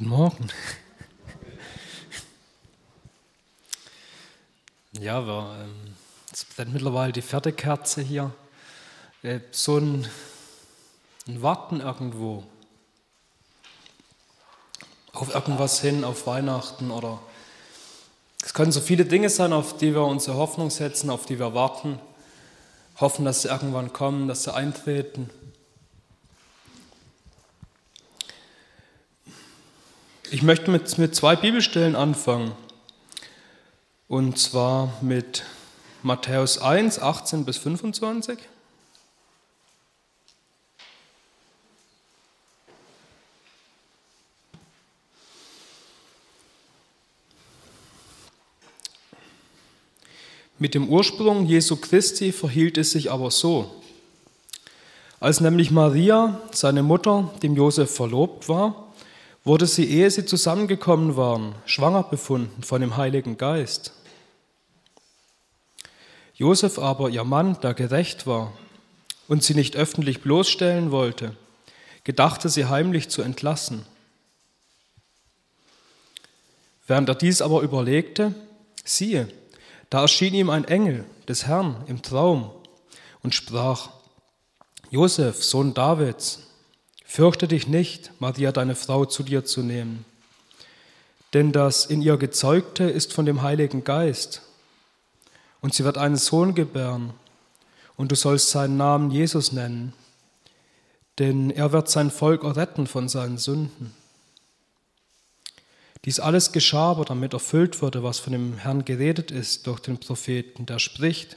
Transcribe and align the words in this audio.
Guten 0.00 0.12
Morgen. 0.12 0.48
Ja, 4.92 5.26
wir 5.26 5.56
ähm, 5.60 5.94
sind 6.32 6.72
mittlerweile 6.72 7.12
die 7.12 7.20
vierte 7.20 7.52
Kerze 7.52 8.00
hier. 8.00 8.32
Äh, 9.22 9.40
so 9.50 9.76
ein, 9.76 10.08
ein 11.28 11.42
Warten 11.42 11.80
irgendwo. 11.80 12.44
Auf 15.12 15.34
irgendwas 15.34 15.82
hin, 15.82 16.02
auf 16.04 16.26
Weihnachten 16.26 16.90
oder 16.90 17.18
es 18.42 18.54
können 18.54 18.72
so 18.72 18.80
viele 18.80 19.04
Dinge 19.04 19.28
sein, 19.28 19.52
auf 19.52 19.76
die 19.76 19.92
wir 19.92 20.04
unsere 20.04 20.38
Hoffnung 20.38 20.70
setzen, 20.70 21.10
auf 21.10 21.26
die 21.26 21.38
wir 21.38 21.52
warten, 21.52 22.00
hoffen, 23.00 23.26
dass 23.26 23.42
sie 23.42 23.48
irgendwann 23.48 23.92
kommen, 23.92 24.28
dass 24.28 24.44
sie 24.44 24.54
eintreten. 24.54 25.28
Ich 30.32 30.42
möchte 30.42 30.70
mit, 30.70 30.96
mit 30.96 31.12
zwei 31.16 31.34
Bibelstellen 31.34 31.96
anfangen. 31.96 32.52
Und 34.06 34.38
zwar 34.38 34.96
mit 35.00 35.42
Matthäus 36.04 36.58
1, 36.58 37.00
18 37.00 37.44
bis 37.44 37.56
25. 37.56 38.38
Mit 50.60 50.74
dem 50.74 50.88
Ursprung 50.88 51.46
Jesu 51.46 51.74
Christi 51.74 52.30
verhielt 52.30 52.78
es 52.78 52.92
sich 52.92 53.10
aber 53.10 53.32
so. 53.32 53.82
Als 55.18 55.40
nämlich 55.40 55.72
Maria, 55.72 56.40
seine 56.52 56.84
Mutter, 56.84 57.34
dem 57.42 57.56
Josef 57.56 57.92
verlobt 57.92 58.48
war, 58.48 58.89
wurde 59.44 59.66
sie, 59.66 59.84
ehe 59.84 60.10
sie 60.10 60.26
zusammengekommen 60.26 61.16
waren, 61.16 61.54
schwanger 61.64 62.02
befunden 62.02 62.62
von 62.62 62.80
dem 62.80 62.96
Heiligen 62.96 63.36
Geist. 63.36 63.92
Josef 66.34 66.78
aber, 66.78 67.10
ihr 67.10 67.24
Mann, 67.24 67.60
der 67.60 67.74
gerecht 67.74 68.26
war 68.26 68.52
und 69.28 69.42
sie 69.42 69.54
nicht 69.54 69.76
öffentlich 69.76 70.22
bloßstellen 70.22 70.90
wollte, 70.90 71.36
gedachte 72.04 72.48
sie 72.48 72.66
heimlich 72.66 73.08
zu 73.08 73.22
entlassen. 73.22 73.84
Während 76.86 77.08
er 77.08 77.14
dies 77.14 77.40
aber 77.42 77.60
überlegte, 77.60 78.34
siehe, 78.84 79.28
da 79.90 80.02
erschien 80.02 80.34
ihm 80.34 80.50
ein 80.50 80.64
Engel 80.64 81.04
des 81.28 81.46
Herrn 81.46 81.84
im 81.86 82.02
Traum 82.02 82.50
und 83.22 83.34
sprach, 83.34 83.90
Josef, 84.90 85.44
Sohn 85.44 85.74
Davids, 85.74 86.49
Fürchte 87.12 87.48
dich 87.48 87.66
nicht, 87.66 88.12
Maria, 88.20 88.52
deine 88.52 88.76
Frau, 88.76 89.04
zu 89.04 89.24
dir 89.24 89.44
zu 89.44 89.64
nehmen, 89.64 90.04
denn 91.34 91.50
das 91.50 91.84
in 91.84 92.02
ihr 92.02 92.16
Gezeugte 92.16 92.84
ist 92.84 93.12
von 93.12 93.26
dem 93.26 93.42
Heiligen 93.42 93.82
Geist. 93.82 94.42
Und 95.60 95.74
sie 95.74 95.82
wird 95.82 95.98
einen 95.98 96.14
Sohn 96.14 96.54
gebären, 96.54 97.12
und 97.96 98.12
du 98.12 98.14
sollst 98.14 98.50
seinen 98.50 98.76
Namen 98.76 99.10
Jesus 99.10 99.50
nennen, 99.50 99.92
denn 101.18 101.50
er 101.50 101.72
wird 101.72 101.90
sein 101.90 102.12
Volk 102.12 102.44
erretten 102.44 102.86
von 102.86 103.08
seinen 103.08 103.38
Sünden. 103.38 103.92
Dies 106.04 106.20
alles 106.20 106.52
geschah 106.52 106.92
aber, 106.92 107.06
damit 107.06 107.32
erfüllt 107.32 107.82
wurde, 107.82 108.04
was 108.04 108.20
von 108.20 108.32
dem 108.32 108.56
Herrn 108.56 108.84
geredet 108.84 109.32
ist 109.32 109.66
durch 109.66 109.80
den 109.80 109.98
Propheten, 109.98 110.64
der 110.64 110.78
spricht, 110.78 111.36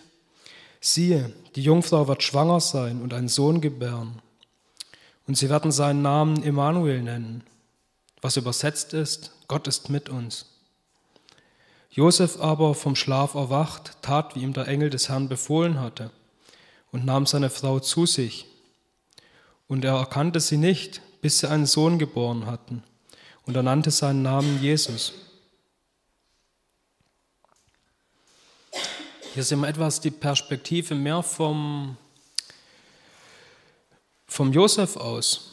siehe, 0.79 1.33
die 1.55 1.63
Jungfrau 1.63 2.07
wird 2.07 2.21
schwanger 2.21 2.59
sein 2.59 3.01
und 3.01 3.11
einen 3.15 3.27
Sohn 3.27 3.59
gebären 3.59 4.21
und 5.27 5.37
sie 5.37 5.49
werden 5.49 5.71
seinen 5.71 6.01
Namen 6.01 6.43
Immanuel 6.43 7.01
nennen, 7.01 7.43
was 8.21 8.37
übersetzt 8.37 8.93
ist, 8.93 9.31
Gott 9.47 9.67
ist 9.67 9.89
mit 9.89 10.09
uns. 10.09 10.45
Josef 11.89 12.39
aber 12.41 12.73
vom 12.73 12.95
Schlaf 12.95 13.35
erwacht, 13.35 13.97
tat, 14.01 14.35
wie 14.35 14.41
ihm 14.41 14.53
der 14.53 14.67
Engel 14.67 14.89
des 14.89 15.09
Herrn 15.09 15.29
befohlen 15.29 15.79
hatte, 15.79 16.11
und 16.91 17.05
nahm 17.05 17.25
seine 17.25 17.49
Frau 17.49 17.79
zu 17.79 18.05
sich. 18.05 18.45
Und 19.67 19.85
er 19.85 19.95
erkannte 19.95 20.39
sie 20.39 20.57
nicht, 20.57 21.01
bis 21.21 21.39
sie 21.39 21.49
einen 21.49 21.65
Sohn 21.65 21.99
geboren 21.99 22.45
hatten, 22.47 22.83
und 23.45 23.55
er 23.55 23.63
nannte 23.63 23.91
seinen 23.91 24.23
Namen 24.23 24.61
Jesus. 24.61 25.13
Hier 29.33 29.43
sehen 29.43 29.61
wir 29.61 29.67
etwas 29.67 29.99
die 29.99 30.11
Perspektive 30.11 30.95
mehr 30.95 31.23
vom 31.23 31.97
vom 34.33 34.51
Josef 34.51 34.97
aus. 34.97 35.51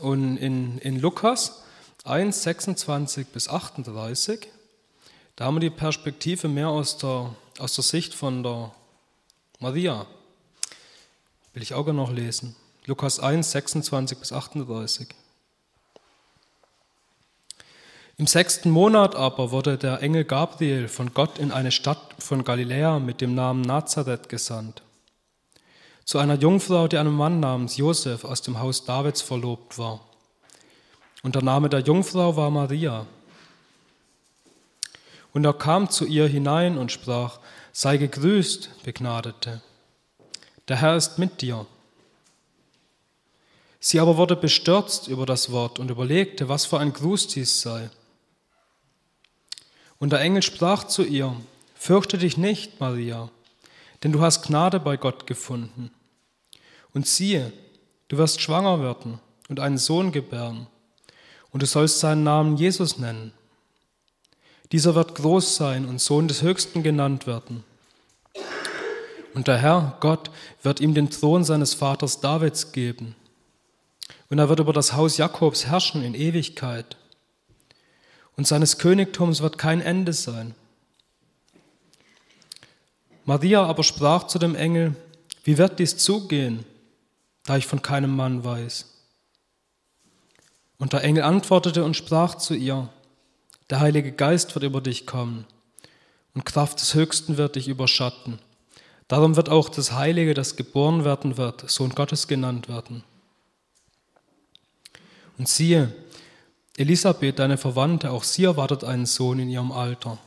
Und 0.00 0.38
in, 0.38 0.78
in 0.78 0.98
Lukas 0.98 1.62
1, 2.04 2.42
26 2.42 3.26
bis 3.26 3.48
38, 3.48 4.48
da 5.36 5.44
haben 5.44 5.56
wir 5.56 5.60
die 5.60 5.68
Perspektive 5.68 6.48
mehr 6.48 6.70
aus 6.70 6.96
der, 6.96 7.34
aus 7.58 7.74
der 7.74 7.84
Sicht 7.84 8.14
von 8.14 8.42
der 8.42 8.72
Maria. 9.58 10.06
Will 11.52 11.62
ich 11.62 11.74
auch 11.74 11.86
noch 11.88 12.10
lesen. 12.10 12.56
Lukas 12.86 13.20
1, 13.20 13.50
26 13.50 14.18
bis 14.18 14.32
38. 14.32 15.08
Im 18.16 18.26
sechsten 18.26 18.70
Monat 18.70 19.14
aber 19.14 19.50
wurde 19.50 19.76
der 19.76 20.00
Engel 20.00 20.24
Gabriel 20.24 20.88
von 20.88 21.12
Gott 21.12 21.38
in 21.38 21.52
eine 21.52 21.70
Stadt 21.70 22.14
von 22.18 22.44
Galiläa 22.44 22.98
mit 22.98 23.20
dem 23.20 23.34
Namen 23.34 23.60
Nazareth 23.60 24.30
gesandt 24.30 24.80
zu 26.06 26.18
einer 26.18 26.36
Jungfrau, 26.36 26.86
die 26.86 26.98
einem 26.98 27.14
Mann 27.14 27.40
namens 27.40 27.76
Josef 27.76 28.24
aus 28.24 28.40
dem 28.40 28.60
Haus 28.60 28.84
Davids 28.84 29.22
verlobt 29.22 29.76
war. 29.76 30.00
Und 31.22 31.34
der 31.34 31.42
Name 31.42 31.68
der 31.68 31.80
Jungfrau 31.80 32.36
war 32.36 32.48
Maria. 32.48 33.06
Und 35.34 35.44
er 35.44 35.52
kam 35.52 35.90
zu 35.90 36.06
ihr 36.06 36.28
hinein 36.28 36.78
und 36.78 36.92
sprach, 36.92 37.40
sei 37.72 37.96
gegrüßt, 37.96 38.84
Begnadete, 38.84 39.60
der 40.68 40.76
Herr 40.80 40.96
ist 40.96 41.18
mit 41.18 41.42
dir. 41.42 41.66
Sie 43.80 43.98
aber 43.98 44.16
wurde 44.16 44.36
bestürzt 44.36 45.08
über 45.08 45.26
das 45.26 45.50
Wort 45.50 45.80
und 45.80 45.90
überlegte, 45.90 46.48
was 46.48 46.66
für 46.66 46.78
ein 46.78 46.92
Gruß 46.92 47.26
dies 47.28 47.60
sei. 47.60 47.90
Und 49.98 50.10
der 50.10 50.20
Engel 50.20 50.42
sprach 50.42 50.84
zu 50.84 51.02
ihr, 51.02 51.34
fürchte 51.74 52.16
dich 52.16 52.36
nicht, 52.36 52.78
Maria, 52.78 53.28
denn 54.04 54.12
du 54.12 54.20
hast 54.20 54.42
Gnade 54.42 54.78
bei 54.78 54.96
Gott 54.96 55.26
gefunden. 55.26 55.90
Und 56.96 57.06
siehe, 57.06 57.52
du 58.08 58.16
wirst 58.16 58.40
schwanger 58.40 58.80
werden 58.80 59.20
und 59.50 59.60
einen 59.60 59.76
Sohn 59.76 60.12
gebären, 60.12 60.66
und 61.50 61.62
du 61.62 61.66
sollst 61.66 62.00
seinen 62.00 62.24
Namen 62.24 62.56
Jesus 62.56 62.96
nennen. 62.96 63.34
Dieser 64.72 64.94
wird 64.94 65.14
groß 65.14 65.56
sein 65.56 65.84
und 65.84 66.00
Sohn 66.00 66.26
des 66.26 66.40
Höchsten 66.40 66.82
genannt 66.82 67.26
werden. 67.26 67.64
Und 69.34 69.46
der 69.46 69.58
Herr, 69.58 69.98
Gott, 70.00 70.30
wird 70.62 70.80
ihm 70.80 70.94
den 70.94 71.10
Thron 71.10 71.44
seines 71.44 71.74
Vaters 71.74 72.22
Davids 72.22 72.72
geben. 72.72 73.14
Und 74.30 74.38
er 74.38 74.48
wird 74.48 74.60
über 74.60 74.72
das 74.72 74.94
Haus 74.94 75.18
Jakobs 75.18 75.66
herrschen 75.66 76.02
in 76.02 76.14
Ewigkeit. 76.14 76.96
Und 78.38 78.46
seines 78.46 78.78
Königtums 78.78 79.42
wird 79.42 79.58
kein 79.58 79.82
Ende 79.82 80.14
sein. 80.14 80.54
Maria 83.26 83.66
aber 83.66 83.82
sprach 83.82 84.28
zu 84.28 84.38
dem 84.38 84.54
Engel, 84.54 84.96
wie 85.44 85.58
wird 85.58 85.78
dies 85.78 85.98
zugehen? 85.98 86.64
Da 87.46 87.56
ich 87.56 87.66
von 87.66 87.80
keinem 87.80 88.14
Mann 88.14 88.44
weiß. 88.44 88.92
Und 90.78 90.92
der 90.92 91.04
Engel 91.04 91.22
antwortete 91.22 91.84
und 91.84 91.96
sprach 91.96 92.34
zu 92.34 92.54
ihr, 92.54 92.90
der 93.70 93.80
Heilige 93.80 94.12
Geist 94.12 94.54
wird 94.54 94.64
über 94.64 94.80
dich 94.80 95.06
kommen 95.06 95.46
und 96.34 96.44
Kraft 96.44 96.80
des 96.80 96.94
Höchsten 96.94 97.38
wird 97.38 97.56
dich 97.56 97.68
überschatten. 97.68 98.38
Darum 99.08 99.36
wird 99.36 99.48
auch 99.48 99.68
das 99.68 99.92
Heilige, 99.92 100.34
das 100.34 100.56
geboren 100.56 101.04
werden 101.04 101.36
wird, 101.36 101.70
Sohn 101.70 101.90
Gottes 101.90 102.28
genannt 102.28 102.68
werden. 102.68 103.04
Und 105.38 105.48
siehe, 105.48 105.94
Elisabeth, 106.76 107.38
deine 107.38 107.56
Verwandte, 107.56 108.10
auch 108.10 108.24
sie 108.24 108.44
erwartet 108.44 108.84
einen 108.84 109.06
Sohn 109.06 109.38
in 109.38 109.48
ihrem 109.48 109.72
Alter. 109.72 110.18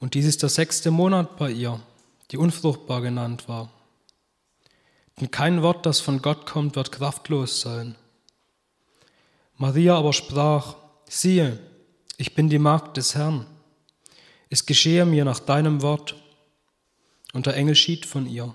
Und 0.00 0.14
dies 0.14 0.26
ist 0.26 0.42
der 0.42 0.48
sechste 0.48 0.90
Monat 0.90 1.36
bei 1.36 1.50
ihr, 1.50 1.80
die 2.30 2.36
unfruchtbar 2.36 3.00
genannt 3.00 3.48
war. 3.48 3.70
Denn 5.20 5.30
kein 5.30 5.62
Wort, 5.62 5.84
das 5.86 6.00
von 6.00 6.22
Gott 6.22 6.46
kommt, 6.46 6.76
wird 6.76 6.92
kraftlos 6.92 7.60
sein. 7.60 7.96
Maria 9.56 9.96
aber 9.96 10.12
sprach, 10.12 10.76
siehe, 11.08 11.58
ich 12.16 12.34
bin 12.34 12.48
die 12.48 12.58
Magd 12.58 12.96
des 12.96 13.14
Herrn. 13.14 13.46
Es 14.50 14.66
geschehe 14.66 15.04
mir 15.04 15.24
nach 15.24 15.40
deinem 15.40 15.82
Wort. 15.82 16.14
Und 17.32 17.46
der 17.46 17.56
Engel 17.56 17.74
schied 17.74 18.06
von 18.06 18.26
ihr. 18.26 18.54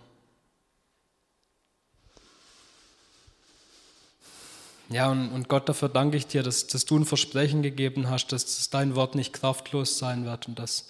Ja, 4.90 5.12
und, 5.12 5.32
und 5.32 5.50
Gott, 5.50 5.68
dafür 5.70 5.90
danke 5.90 6.18
ich 6.18 6.28
dir, 6.28 6.44
dass, 6.44 6.68
dass 6.68 6.86
du 6.86 6.98
ein 6.98 7.06
Versprechen 7.06 7.64
gegeben 7.64 8.10
hast, 8.10 8.28
dass, 8.32 8.46
dass 8.46 8.70
dein 8.70 8.96
Wort 8.96 9.16
nicht 9.16 9.34
kraftlos 9.34 9.98
sein 9.98 10.26
wird 10.26 10.48
und 10.48 10.60
dass 10.60 10.90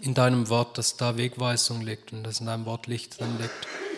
in 0.00 0.14
deinem 0.14 0.48
Wort, 0.48 0.78
dass 0.78 0.96
da 0.96 1.16
Wegweisung 1.16 1.80
liegt 1.80 2.12
und 2.12 2.22
dass 2.24 2.40
in 2.40 2.46
deinem 2.46 2.66
Wort 2.66 2.86
Licht 2.86 3.18
drin 3.18 3.38
liegt. 3.40 3.89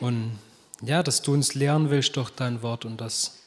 Und 0.00 0.38
ja, 0.82 1.02
dass 1.02 1.22
du 1.22 1.32
uns 1.32 1.54
lehren 1.54 1.90
willst 1.90 2.16
durch 2.16 2.30
dein 2.30 2.62
Wort 2.62 2.84
und 2.84 3.00
dass, 3.00 3.40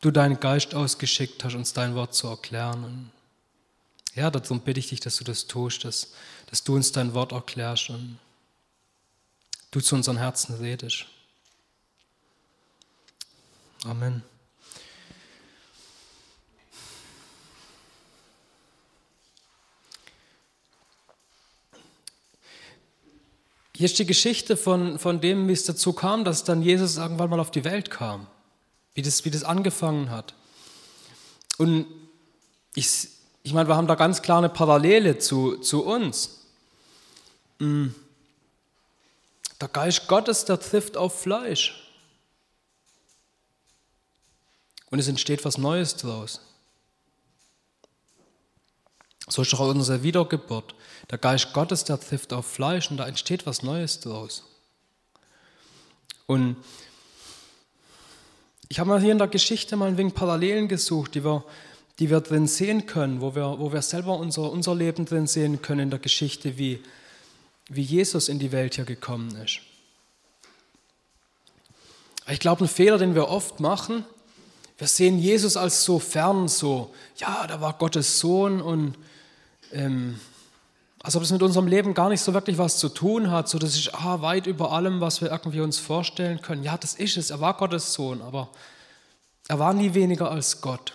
du 0.00 0.10
deinen 0.10 0.38
Geist 0.38 0.74
ausgeschickt 0.74 1.42
hast, 1.44 1.54
uns 1.54 1.72
dein 1.72 1.94
Wort 1.94 2.14
zu 2.14 2.28
erklären. 2.28 2.84
Und 2.84 3.10
ja, 4.14 4.30
darum 4.30 4.60
bitte 4.60 4.80
ich 4.80 4.88
dich, 4.88 5.00
dass 5.00 5.16
du 5.16 5.24
das 5.24 5.46
tust, 5.46 5.84
dass, 5.84 6.12
dass 6.46 6.62
du 6.62 6.74
uns 6.74 6.92
dein 6.92 7.14
Wort 7.14 7.32
erklärst 7.32 7.90
und 7.90 8.18
du 9.70 9.80
zu 9.80 9.94
unseren 9.94 10.16
Herzen 10.16 10.54
redest. 10.56 11.06
Amen. 13.84 14.22
Hier 23.76 23.84
ist 23.84 23.98
die 23.98 24.06
Geschichte 24.06 24.56
von, 24.56 24.98
von 24.98 25.20
dem, 25.20 25.48
wie 25.48 25.52
es 25.52 25.64
dazu 25.64 25.92
kam, 25.92 26.24
dass 26.24 26.44
dann 26.44 26.62
Jesus 26.62 26.96
irgendwann 26.96 27.28
mal 27.28 27.40
auf 27.40 27.50
die 27.50 27.62
Welt 27.62 27.90
kam, 27.90 28.26
wie 28.94 29.02
das, 29.02 29.26
wie 29.26 29.30
das 29.30 29.44
angefangen 29.44 30.10
hat. 30.10 30.32
Und 31.58 31.84
ich, 32.74 33.08
ich 33.42 33.52
meine, 33.52 33.68
wir 33.68 33.76
haben 33.76 33.86
da 33.86 33.94
ganz 33.94 34.22
klar 34.22 34.38
eine 34.38 34.48
Parallele 34.48 35.18
zu, 35.18 35.58
zu 35.58 35.84
uns. 35.84 36.46
Mm. 37.58 37.88
Der 39.60 39.68
Geist 39.68 40.08
Gottes, 40.08 40.46
der 40.46 40.58
trifft 40.58 40.96
auf 40.96 41.20
Fleisch. 41.20 41.92
Und 44.88 45.00
es 45.00 45.08
entsteht 45.08 45.44
was 45.44 45.58
Neues 45.58 45.96
daraus. 45.96 46.40
So 49.36 49.42
ist 49.42 49.52
doch 49.52 49.60
auch 49.60 49.68
unsere 49.68 50.02
Wiedergeburt. 50.02 50.74
Der 51.10 51.18
Geist 51.18 51.52
Gottes, 51.52 51.84
der 51.84 52.00
trifft 52.00 52.32
auf 52.32 52.46
Fleisch 52.46 52.90
und 52.90 52.96
da 52.96 53.06
entsteht 53.06 53.44
was 53.44 53.62
Neues 53.62 54.00
daraus. 54.00 54.44
Und 56.24 56.56
ich 58.70 58.80
habe 58.80 58.88
mal 58.88 59.02
hier 59.02 59.12
in 59.12 59.18
der 59.18 59.28
Geschichte 59.28 59.76
mal 59.76 59.88
ein 59.88 59.98
wenig 59.98 60.14
Parallelen 60.14 60.68
gesucht, 60.68 61.14
die 61.14 61.22
wir, 61.22 61.44
die 61.98 62.08
wir 62.08 62.22
drin 62.22 62.46
sehen 62.46 62.86
können, 62.86 63.20
wo 63.20 63.34
wir, 63.34 63.58
wo 63.58 63.74
wir 63.74 63.82
selber 63.82 64.18
unser, 64.18 64.50
unser 64.50 64.74
Leben 64.74 65.04
drin 65.04 65.26
sehen 65.26 65.60
können 65.60 65.80
in 65.80 65.90
der 65.90 65.98
Geschichte, 65.98 66.56
wie, 66.56 66.82
wie 67.68 67.82
Jesus 67.82 68.30
in 68.30 68.38
die 68.38 68.52
Welt 68.52 68.76
hier 68.76 68.86
gekommen 68.86 69.36
ist. 69.44 69.60
Ich 72.26 72.40
glaube, 72.40 72.64
ein 72.64 72.68
Fehler, 72.68 72.96
den 72.96 73.14
wir 73.14 73.28
oft 73.28 73.60
machen, 73.60 74.06
wir 74.78 74.88
sehen 74.88 75.18
Jesus 75.18 75.58
als 75.58 75.84
so 75.84 75.98
fern, 75.98 76.48
so, 76.48 76.94
ja, 77.18 77.46
da 77.46 77.60
war 77.60 77.74
Gottes 77.74 78.18
Sohn 78.18 78.62
und 78.62 78.96
ähm, 79.72 80.18
als 81.02 81.14
ob 81.14 81.22
es 81.22 81.30
mit 81.30 81.42
unserem 81.42 81.66
Leben 81.66 81.94
gar 81.94 82.08
nicht 82.08 82.20
so 82.20 82.34
wirklich 82.34 82.58
was 82.58 82.78
zu 82.78 82.88
tun 82.88 83.30
hat, 83.30 83.48
so 83.48 83.58
das 83.58 83.76
ist 83.76 83.94
ah, 83.94 84.22
weit 84.22 84.46
über 84.46 84.72
allem, 84.72 85.00
was 85.00 85.20
wir 85.20 85.30
irgendwie 85.30 85.60
uns 85.60 85.78
vorstellen 85.78 86.40
können. 86.42 86.64
Ja, 86.64 86.76
das 86.76 86.94
ist 86.94 87.16
es, 87.16 87.30
er 87.30 87.40
war 87.40 87.56
Gottes 87.56 87.92
Sohn, 87.92 88.22
aber 88.22 88.48
er 89.48 89.58
war 89.58 89.72
nie 89.72 89.94
weniger 89.94 90.30
als 90.30 90.60
Gott. 90.60 90.94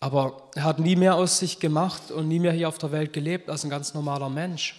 Aber 0.00 0.48
er 0.54 0.64
hat 0.64 0.78
nie 0.78 0.96
mehr 0.96 1.16
aus 1.16 1.38
sich 1.38 1.58
gemacht 1.58 2.10
und 2.10 2.28
nie 2.28 2.38
mehr 2.38 2.52
hier 2.52 2.68
auf 2.68 2.78
der 2.78 2.92
Welt 2.92 3.12
gelebt 3.12 3.50
als 3.50 3.64
ein 3.64 3.70
ganz 3.70 3.94
normaler 3.94 4.30
Mensch, 4.30 4.76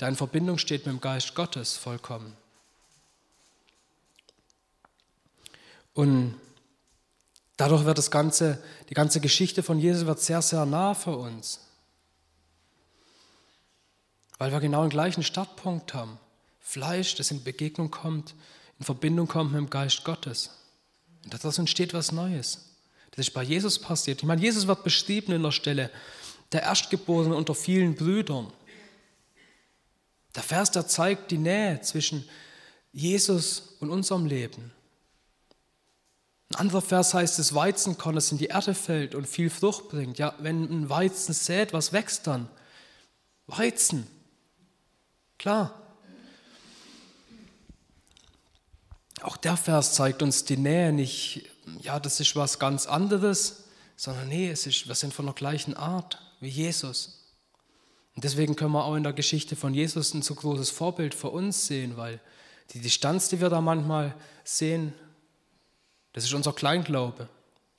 der 0.00 0.08
in 0.08 0.16
Verbindung 0.16 0.58
steht 0.58 0.84
mit 0.84 0.94
dem 0.94 1.00
Geist 1.00 1.34
Gottes 1.34 1.76
vollkommen. 1.76 2.36
Und 5.94 6.34
dadurch 7.58 7.84
wird 7.84 7.98
das 7.98 8.10
ganze, 8.10 8.62
die 8.88 8.94
ganze 8.94 9.20
Geschichte 9.20 9.62
von 9.62 9.78
Jesus 9.78 10.06
wird 10.06 10.20
sehr, 10.20 10.40
sehr 10.40 10.64
nah 10.64 10.94
für 10.94 11.16
uns. 11.16 11.60
Weil 14.38 14.52
wir 14.52 14.60
genau 14.60 14.82
den 14.82 14.90
gleichen 14.90 15.22
Startpunkt 15.22 15.92
haben. 15.92 16.18
Fleisch, 16.60 17.16
das 17.16 17.30
in 17.30 17.44
Begegnung 17.44 17.90
kommt, 17.90 18.34
in 18.78 18.84
Verbindung 18.84 19.26
kommt 19.26 19.52
mit 19.52 19.58
dem 19.58 19.70
Geist 19.70 20.04
Gottes. 20.04 20.50
Und 21.24 21.34
daraus 21.34 21.58
entsteht 21.58 21.92
was 21.92 22.12
Neues. 22.12 22.76
Das 23.10 23.26
ist 23.26 23.34
bei 23.34 23.42
Jesus 23.42 23.78
passiert. 23.78 24.20
Ich 24.20 24.26
meine, 24.26 24.40
Jesus 24.40 24.66
wird 24.66 24.84
beschrieben 24.84 25.32
in 25.32 25.42
der 25.42 25.50
Stelle, 25.50 25.90
der 26.52 26.62
Erstgeborene 26.62 27.34
unter 27.34 27.54
vielen 27.54 27.96
Brüdern. 27.96 28.52
Der 30.36 30.42
Vers, 30.42 30.70
der 30.70 30.86
zeigt 30.86 31.32
die 31.32 31.38
Nähe 31.38 31.80
zwischen 31.80 32.28
Jesus 32.92 33.74
und 33.80 33.90
unserem 33.90 34.26
Leben. 34.26 34.70
Ein 36.50 36.56
anderer 36.56 36.80
Vers 36.80 37.12
heißt, 37.12 37.38
das 37.38 37.54
Weizenkorn, 37.54 38.14
das 38.14 38.32
in 38.32 38.38
die 38.38 38.46
Erde 38.46 38.74
fällt 38.74 39.14
und 39.14 39.28
viel 39.28 39.50
Frucht 39.50 39.88
bringt. 39.88 40.18
Ja, 40.18 40.34
wenn 40.38 40.64
ein 40.64 40.88
Weizen 40.88 41.34
sät, 41.34 41.72
was 41.72 41.92
wächst 41.92 42.26
dann? 42.26 42.48
Weizen. 43.46 44.06
Klar. 45.38 45.74
Auch 49.22 49.36
der 49.36 49.56
Vers 49.56 49.94
zeigt 49.94 50.22
uns 50.22 50.44
die 50.44 50.56
Nähe 50.56 50.92
nicht, 50.92 51.50
ja, 51.80 52.00
das 52.00 52.20
ist 52.20 52.34
was 52.36 52.58
ganz 52.58 52.86
anderes, 52.86 53.64
sondern 53.96 54.28
nee, 54.28 54.48
es 54.48 54.66
ist, 54.66 54.86
wir 54.86 54.94
sind 54.94 55.12
von 55.12 55.26
der 55.26 55.34
gleichen 55.34 55.74
Art 55.76 56.18
wie 56.40 56.48
Jesus. 56.48 57.18
Und 58.14 58.24
deswegen 58.24 58.56
können 58.56 58.72
wir 58.72 58.84
auch 58.84 58.94
in 58.94 59.02
der 59.02 59.12
Geschichte 59.12 59.54
von 59.54 59.74
Jesus 59.74 60.14
ein 60.14 60.22
so 60.22 60.34
großes 60.34 60.70
Vorbild 60.70 61.14
für 61.14 61.30
uns 61.30 61.66
sehen, 61.66 61.96
weil 61.96 62.20
die 62.70 62.80
Distanz, 62.80 63.28
die 63.28 63.40
wir 63.40 63.50
da 63.50 63.60
manchmal 63.60 64.14
sehen, 64.44 64.92
das 66.18 66.24
ist 66.24 66.34
unser 66.34 66.52
Kleinglaube, 66.52 67.28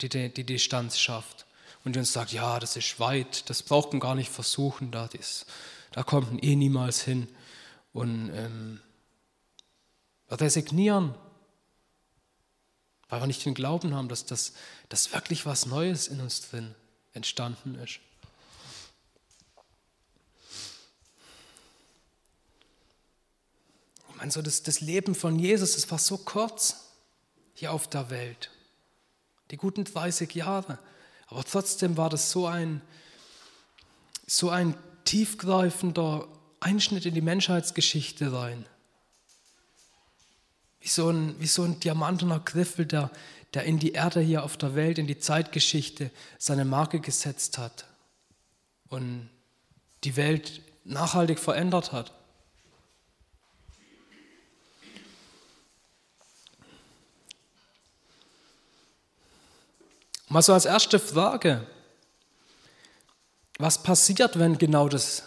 die 0.00 0.08
die, 0.08 0.32
die 0.32 0.44
Distanz 0.44 0.98
schafft 0.98 1.44
und 1.84 1.94
die 1.94 1.98
uns 1.98 2.14
sagt, 2.14 2.32
ja, 2.32 2.58
das 2.58 2.74
ist 2.74 2.98
weit, 2.98 3.50
das 3.50 3.62
braucht 3.62 3.92
man 3.92 4.00
gar 4.00 4.14
nicht 4.14 4.30
versuchen, 4.30 4.90
da, 4.90 5.04
ist, 5.12 5.44
da 5.92 6.02
kommt 6.04 6.32
man 6.32 6.38
eh 6.38 6.56
niemals 6.56 7.02
hin. 7.02 7.28
Und 7.92 8.30
ähm, 8.34 8.80
wir 10.26 10.40
resignieren, 10.40 11.14
weil 13.10 13.20
wir 13.20 13.26
nicht 13.26 13.44
den 13.44 13.52
Glauben 13.52 13.94
haben, 13.94 14.08
dass 14.08 14.24
das 14.24 14.54
dass 14.88 15.12
wirklich 15.12 15.44
was 15.44 15.66
Neues 15.66 16.08
in 16.08 16.22
uns 16.22 16.40
drin 16.48 16.74
entstanden 17.12 17.74
ist. 17.74 18.00
Ich 24.08 24.16
meine, 24.16 24.30
so 24.30 24.40
das, 24.40 24.62
das 24.62 24.80
Leben 24.80 25.14
von 25.14 25.38
Jesus, 25.38 25.74
das 25.74 25.90
war 25.90 25.98
so 25.98 26.16
kurz 26.16 26.89
hier 27.60 27.72
auf 27.72 27.88
der 27.88 28.08
Welt. 28.10 28.50
Die 29.50 29.58
guten 29.58 29.84
30 29.84 30.34
Jahre. 30.34 30.78
Aber 31.26 31.44
trotzdem 31.44 31.96
war 31.96 32.08
das 32.08 32.30
so 32.30 32.46
ein, 32.46 32.80
so 34.26 34.48
ein 34.48 34.74
tiefgreifender 35.04 36.26
Einschnitt 36.58 37.04
in 37.04 37.14
die 37.14 37.20
Menschheitsgeschichte 37.20 38.32
rein. 38.32 38.64
Wie 40.80 40.88
so 40.88 41.10
ein, 41.10 41.38
wie 41.38 41.46
so 41.46 41.62
ein 41.62 41.78
diamantener 41.80 42.40
Griffel, 42.40 42.86
der, 42.86 43.10
der 43.52 43.64
in 43.64 43.78
die 43.78 43.92
Erde 43.92 44.20
hier 44.20 44.42
auf 44.42 44.56
der 44.56 44.74
Welt, 44.74 44.98
in 44.98 45.06
die 45.06 45.18
Zeitgeschichte 45.18 46.10
seine 46.38 46.64
Marke 46.64 47.00
gesetzt 47.00 47.58
hat 47.58 47.84
und 48.88 49.28
die 50.04 50.16
Welt 50.16 50.62
nachhaltig 50.84 51.38
verändert 51.38 51.92
hat. 51.92 52.12
Mal 60.30 60.42
so 60.42 60.52
als 60.52 60.64
erste 60.64 61.00
Frage, 61.00 61.66
was 63.58 63.82
passiert, 63.82 64.38
wenn 64.38 64.58
genau 64.58 64.88
das, 64.88 65.24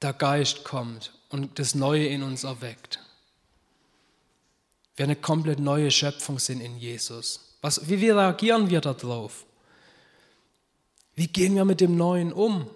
der 0.00 0.12
Geist 0.12 0.62
kommt 0.62 1.12
und 1.28 1.58
das 1.58 1.74
Neue 1.74 2.06
in 2.06 2.22
uns 2.22 2.44
erweckt? 2.44 3.00
Wir 4.94 5.06
eine 5.06 5.16
komplett 5.16 5.58
neue 5.58 5.90
Schöpfung 5.90 6.38
sind 6.38 6.60
in 6.60 6.78
Jesus. 6.78 7.56
Was, 7.62 7.88
wie 7.88 8.08
reagieren 8.08 8.70
wir 8.70 8.80
darauf? 8.80 9.44
Wie 11.16 11.26
gehen 11.26 11.56
wir 11.56 11.64
mit 11.64 11.80
dem 11.80 11.96
Neuen 11.96 12.32
um? 12.32 12.70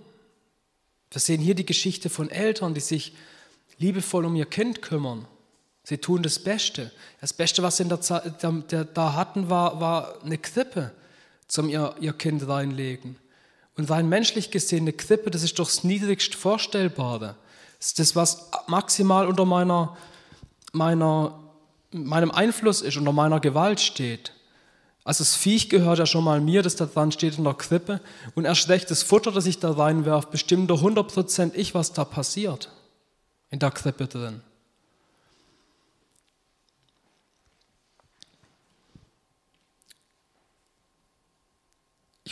Wir 1.13 1.21
sehen 1.21 1.41
hier 1.41 1.55
die 1.55 1.67
Geschichte 1.67 2.11
von 2.11 2.29
Eltern, 2.29 2.75
die 2.75 2.81
sich 2.81 3.15
liebevoll 3.79 4.25
um 4.25 4.35
ihr 4.35 4.47
Kind 4.47 4.83
kümmern. 4.83 5.29
Sie 5.85 5.99
tun 5.99 6.25
das 6.25 6.41
Beste. 6.41 6.91
Das 7.21 7.33
Beste, 7.33 7.63
was 7.63 7.77
sie 7.77 7.85
da 7.85 9.13
hatten, 9.15 9.49
war, 9.49 9.81
war 9.81 10.21
eine 10.25 10.39
Krippe 10.39 10.93
zum 11.53 11.69
ihr, 11.69 11.95
ihr 12.01 12.15
Kind 12.15 12.49
reinlegen. 12.49 13.17
Und 13.77 13.91
rein 13.91 14.09
menschlich 14.09 14.51
gesehen, 14.51 14.85
eine 14.85 14.95
Krippe, 14.95 15.31
das 15.31 15.43
ist 15.43 15.59
doch 15.59 15.67
das 15.67 15.85
niedrigst 15.85 16.35
Vorstellbare. 16.35 17.37
Das 17.79 17.89
ist 17.89 17.99
das, 17.99 18.17
was 18.17 18.51
maximal 18.69 19.27
unter 19.27 19.45
meiner, 19.45 19.95
meiner, 20.73 21.39
meinem 21.91 22.31
Einfluss 22.31 22.81
ist, 22.81 22.97
unter 22.97 23.13
meiner 23.13 23.39
Gewalt 23.39 23.81
steht. 23.81 24.33
Also 25.05 25.25
das 25.25 25.37
Viech 25.37 25.69
gehört 25.69 25.99
ja 25.99 26.07
schon 26.07 26.25
mal 26.25 26.41
mir, 26.41 26.63
das 26.63 26.77
da 26.77 26.87
dran 26.87 27.13
steht 27.13 27.37
in 27.37 27.45
der 27.45 27.53
Krippe. 27.53 28.01
Und 28.35 28.47
erst 28.47 28.71
recht 28.71 28.91
das 28.91 29.03
Futter, 29.03 29.31
das 29.31 29.45
ich 29.45 29.59
da 29.59 29.73
reinwerfe, 29.73 30.29
bestimmt 30.31 30.71
doch 30.71 30.83
100% 30.83 31.53
ich, 31.53 31.75
was 31.75 31.93
da 31.93 32.07
passiert. 32.07 32.71
In 33.51 33.59
der 33.59 33.73
Krippe 33.73 34.07
drin. 34.07 34.41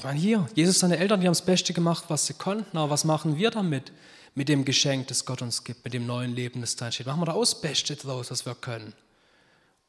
Ich 0.01 0.05
meine, 0.05 0.19
hier, 0.19 0.49
Jesus, 0.55 0.79
seine 0.79 0.97
Eltern, 0.97 1.21
die 1.21 1.27
haben 1.27 1.35
das 1.35 1.45
Beste 1.45 1.75
gemacht, 1.75 2.05
was 2.09 2.25
sie 2.25 2.33
konnten, 2.33 2.79
aber 2.79 2.89
was 2.89 3.05
machen 3.05 3.37
wir 3.37 3.51
damit? 3.51 3.93
Mit 4.35 4.49
dem 4.49 4.65
Geschenk, 4.65 5.09
das 5.09 5.27
Gott 5.27 5.43
uns 5.43 5.63
gibt, 5.63 5.85
mit 5.85 5.93
dem 5.93 6.07
neuen 6.07 6.35
Leben, 6.35 6.63
das 6.63 6.75
da 6.75 6.87
entsteht. 6.87 7.07
Machen 7.07 7.21
wir 7.21 7.27
da 7.27 7.35
das 7.35 7.61
Beste 7.61 7.97
draus, 7.97 8.31
was 8.31 8.47
wir 8.47 8.55
können? 8.55 8.95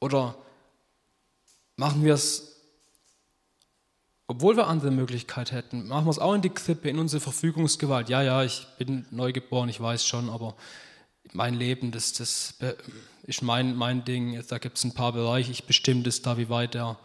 Oder 0.02 0.36
machen 1.78 2.04
wir 2.04 2.16
es 2.16 2.58
obwohl 4.28 4.58
wir 4.58 4.68
andere 4.68 4.92
Möglichkeit 4.92 5.54
hätten, 5.54 5.88
machen 5.88 6.06
wir 6.06 6.12
es 6.12 6.20
auch 6.20 6.34
in 6.34 6.42
die 6.42 6.50
Krippe, 6.50 6.90
in 6.90 7.00
unsere 7.00 7.22
Verfügungsgewalt. 7.22 8.10
Ja, 8.10 8.22
ja, 8.22 8.44
ich 8.44 8.68
bin 8.78 9.06
neugeboren, 9.12 9.70
ich 9.70 9.80
weiß 9.80 10.06
schon, 10.06 10.30
aber 10.30 10.56
mein 11.32 11.54
Leben, 11.54 11.92
das, 11.92 12.12
das 12.12 12.56
ist 13.24 13.44
mein, 13.44 13.78
mein 13.78 14.04
Ding. 14.04 14.44
Da 14.50 14.58
gibt 14.58 14.78
es 14.78 14.84
ein 14.84 14.94
paar 14.94 15.14
Bereiche, 15.14 15.52
ich 15.52 15.64
bestimme 15.64 16.04
das 16.04 16.22
da, 16.22 16.38
wie 16.38 16.50
weit 16.50 16.76
er. 16.76 17.00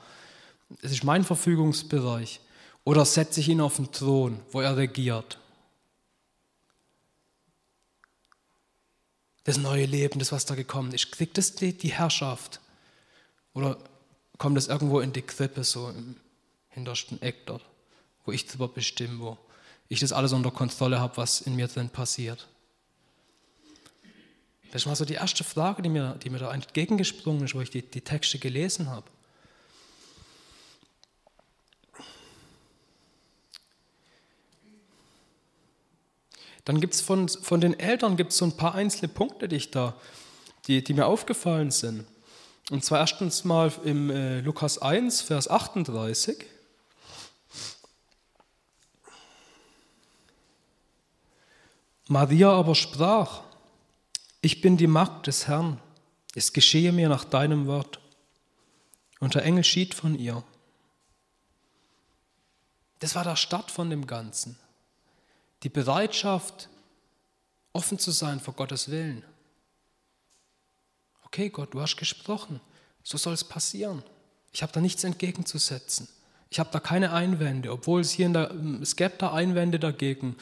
Es 0.82 0.90
ist 0.90 1.04
mein 1.04 1.22
Verfügungsbereich. 1.22 2.40
Oder 2.86 3.04
setze 3.04 3.40
ich 3.40 3.48
ihn 3.48 3.60
auf 3.60 3.76
den 3.76 3.90
Thron, 3.90 4.40
wo 4.52 4.60
er 4.60 4.76
regiert. 4.76 5.40
Das 9.42 9.56
neue 9.56 9.86
Leben, 9.86 10.20
das 10.20 10.30
was 10.30 10.46
da 10.46 10.54
gekommen 10.54 10.92
ist, 10.92 11.10
kriegt 11.10 11.36
das 11.36 11.56
die, 11.56 11.72
die 11.72 11.92
Herrschaft? 11.92 12.60
Oder 13.54 13.76
kommt 14.38 14.56
das 14.56 14.68
irgendwo 14.68 15.00
in 15.00 15.12
die 15.12 15.22
Krippe, 15.22 15.64
so 15.64 15.88
im 15.88 16.14
hintersten 16.68 17.20
Eck 17.22 17.44
dort, 17.46 17.64
wo 18.24 18.30
ich 18.30 18.46
drüber 18.46 18.68
bestimme, 18.68 19.18
wo 19.18 19.38
ich 19.88 19.98
das 19.98 20.12
alles 20.12 20.32
unter 20.32 20.52
Kontrolle 20.52 21.00
habe, 21.00 21.16
was 21.16 21.40
in 21.40 21.56
mir 21.56 21.66
drin 21.66 21.90
passiert? 21.90 22.46
Das 24.70 24.86
war 24.86 24.94
so 24.94 25.04
die 25.04 25.14
erste 25.14 25.42
Frage, 25.42 25.82
die 25.82 25.88
mir, 25.88 26.20
die 26.22 26.30
mir 26.30 26.38
da 26.38 26.54
entgegengesprungen 26.54 27.46
ist, 27.46 27.56
wo 27.56 27.60
ich 27.60 27.70
die, 27.70 27.82
die 27.82 28.02
Texte 28.02 28.38
gelesen 28.38 28.88
habe. 28.90 29.10
Dann 36.66 36.80
gibt 36.80 36.94
es 36.94 37.00
von, 37.00 37.28
von 37.28 37.60
den 37.60 37.78
Eltern 37.78 38.16
gibt's 38.16 38.38
so 38.38 38.44
ein 38.44 38.56
paar 38.56 38.74
einzelne 38.74 39.08
Punkte, 39.08 39.46
die, 39.46 39.56
ich 39.56 39.70
da, 39.70 39.94
die, 40.66 40.82
die 40.82 40.94
mir 40.94 41.06
aufgefallen 41.06 41.70
sind. 41.70 42.04
Und 42.70 42.84
zwar 42.84 42.98
erstens 42.98 43.44
mal 43.44 43.72
im 43.84 44.10
äh, 44.10 44.40
Lukas 44.40 44.78
1, 44.78 45.22
Vers 45.22 45.48
38. 45.48 46.44
Maria 52.08 52.50
aber 52.50 52.74
sprach, 52.74 53.42
ich 54.40 54.60
bin 54.60 54.76
die 54.76 54.88
Magd 54.88 55.28
des 55.28 55.46
Herrn, 55.46 55.80
es 56.34 56.52
geschehe 56.52 56.90
mir 56.90 57.08
nach 57.08 57.24
deinem 57.24 57.68
Wort. 57.68 58.00
Und 59.20 59.36
der 59.36 59.44
Engel 59.44 59.62
schied 59.62 59.94
von 59.94 60.18
ihr. 60.18 60.42
Das 62.98 63.14
war 63.14 63.22
der 63.22 63.36
Start 63.36 63.70
von 63.70 63.88
dem 63.88 64.08
Ganzen. 64.08 64.58
Die 65.66 65.70
Bereitschaft, 65.70 66.68
offen 67.72 67.98
zu 67.98 68.12
sein 68.12 68.38
vor 68.38 68.54
Gottes 68.54 68.88
Willen. 68.88 69.24
Okay, 71.24 71.48
Gott, 71.48 71.74
du 71.74 71.80
hast 71.80 71.96
gesprochen, 71.96 72.60
so 73.02 73.18
soll 73.18 73.34
es 73.34 73.42
passieren. 73.42 74.04
Ich 74.52 74.62
habe 74.62 74.70
da 74.70 74.80
nichts 74.80 75.02
entgegenzusetzen. 75.02 76.06
Ich 76.50 76.60
habe 76.60 76.70
da 76.70 76.78
keine 76.78 77.10
Einwände, 77.10 77.72
obwohl 77.72 78.02
es 78.02 78.12
hier 78.12 78.26
in 78.26 78.32
der, 78.32 78.54
gäbe 78.94 79.16
da 79.18 79.32
Einwände 79.32 79.80
dagegen 79.80 80.36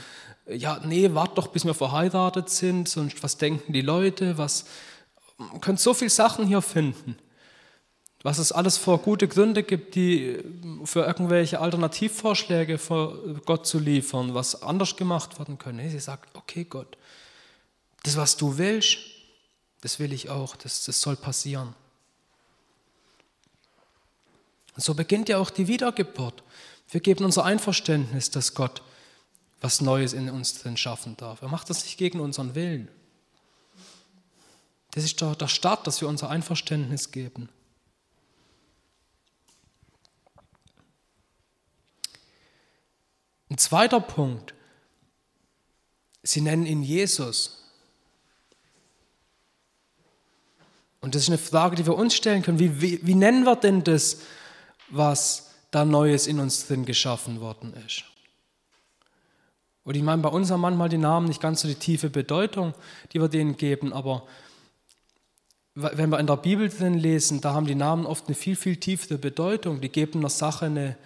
ja, 0.46 0.78
nee, 0.84 1.14
wart 1.14 1.38
doch, 1.38 1.46
bis 1.46 1.64
wir 1.64 1.72
verheiratet 1.72 2.50
sind, 2.50 2.86
sonst 2.86 3.22
was 3.22 3.38
denken 3.38 3.72
die 3.72 3.80
Leute, 3.80 4.36
was, 4.36 4.66
man 5.38 5.60
könnte 5.62 5.80
so 5.80 5.94
viele 5.94 6.10
Sachen 6.10 6.46
hier 6.46 6.60
finden, 6.60 7.16
was 8.24 8.38
es 8.38 8.52
alles 8.52 8.78
für 8.78 8.96
gute 8.96 9.28
Gründe 9.28 9.62
gibt, 9.62 9.94
die 9.94 10.42
für 10.84 11.04
irgendwelche 11.04 11.60
Alternativvorschläge 11.60 12.78
für 12.78 13.38
Gott 13.44 13.66
zu 13.66 13.78
liefern, 13.78 14.32
was 14.32 14.62
anders 14.62 14.96
gemacht 14.96 15.38
werden 15.38 15.58
könnte. 15.58 15.90
Sie 15.90 16.00
sagt, 16.00 16.34
okay 16.34 16.64
Gott, 16.64 16.96
das, 18.02 18.16
was 18.16 18.38
du 18.38 18.56
willst, 18.56 18.96
das 19.82 19.98
will 19.98 20.10
ich 20.10 20.30
auch, 20.30 20.56
das, 20.56 20.84
das 20.86 21.02
soll 21.02 21.16
passieren. 21.16 21.74
Und 24.74 24.82
so 24.82 24.94
beginnt 24.94 25.28
ja 25.28 25.36
auch 25.36 25.50
die 25.50 25.68
Wiedergeburt. 25.68 26.42
Wir 26.90 27.00
geben 27.00 27.26
unser 27.26 27.44
Einverständnis, 27.44 28.30
dass 28.30 28.54
Gott 28.54 28.80
was 29.60 29.82
Neues 29.82 30.14
in 30.14 30.30
uns 30.30 30.62
drin 30.62 30.78
schaffen 30.78 31.14
darf. 31.18 31.42
Er 31.42 31.48
macht 31.48 31.68
das 31.68 31.84
nicht 31.84 31.98
gegen 31.98 32.20
unseren 32.20 32.54
Willen. 32.54 32.88
Das 34.92 35.04
ist 35.04 35.20
der, 35.20 35.34
der 35.34 35.48
Start, 35.48 35.86
dass 35.86 36.00
wir 36.00 36.08
unser 36.08 36.30
Einverständnis 36.30 37.10
geben. 37.10 37.50
Ein 43.54 43.58
zweiter 43.58 44.00
Punkt. 44.00 44.52
Sie 46.24 46.40
nennen 46.40 46.66
ihn 46.66 46.82
Jesus. 46.82 47.62
Und 51.00 51.14
das 51.14 51.22
ist 51.22 51.28
eine 51.28 51.38
Frage, 51.38 51.76
die 51.76 51.86
wir 51.86 51.94
uns 51.94 52.16
stellen 52.16 52.42
können. 52.42 52.58
Wie, 52.58 52.80
wie, 52.80 53.06
wie 53.06 53.14
nennen 53.14 53.44
wir 53.44 53.54
denn 53.54 53.84
das, 53.84 54.22
was 54.88 55.52
da 55.70 55.84
Neues 55.84 56.26
in 56.26 56.40
uns 56.40 56.66
drin 56.66 56.84
geschaffen 56.84 57.40
worden 57.40 57.74
ist? 57.86 58.02
Und 59.84 59.94
ich 59.94 60.02
meine, 60.02 60.20
bei 60.20 60.30
uns 60.30 60.50
haben 60.50 60.60
manchmal 60.60 60.88
die 60.88 60.98
Namen 60.98 61.28
nicht 61.28 61.40
ganz 61.40 61.60
so 61.60 61.68
die 61.68 61.76
tiefe 61.76 62.10
Bedeutung, 62.10 62.74
die 63.12 63.20
wir 63.20 63.28
denen 63.28 63.56
geben, 63.56 63.92
aber 63.92 64.26
wenn 65.74 66.10
wir 66.10 66.18
in 66.18 66.26
der 66.26 66.38
Bibel 66.38 66.68
drin 66.68 66.94
lesen, 66.94 67.40
da 67.40 67.54
haben 67.54 67.66
die 67.66 67.76
Namen 67.76 68.04
oft 68.04 68.26
eine 68.26 68.34
viel, 68.34 68.56
viel 68.56 68.78
tiefere 68.78 69.16
Bedeutung. 69.16 69.80
Die 69.80 69.90
geben 69.90 70.18
einer 70.18 70.28
Sache 70.28 70.66
eine, 70.66 70.96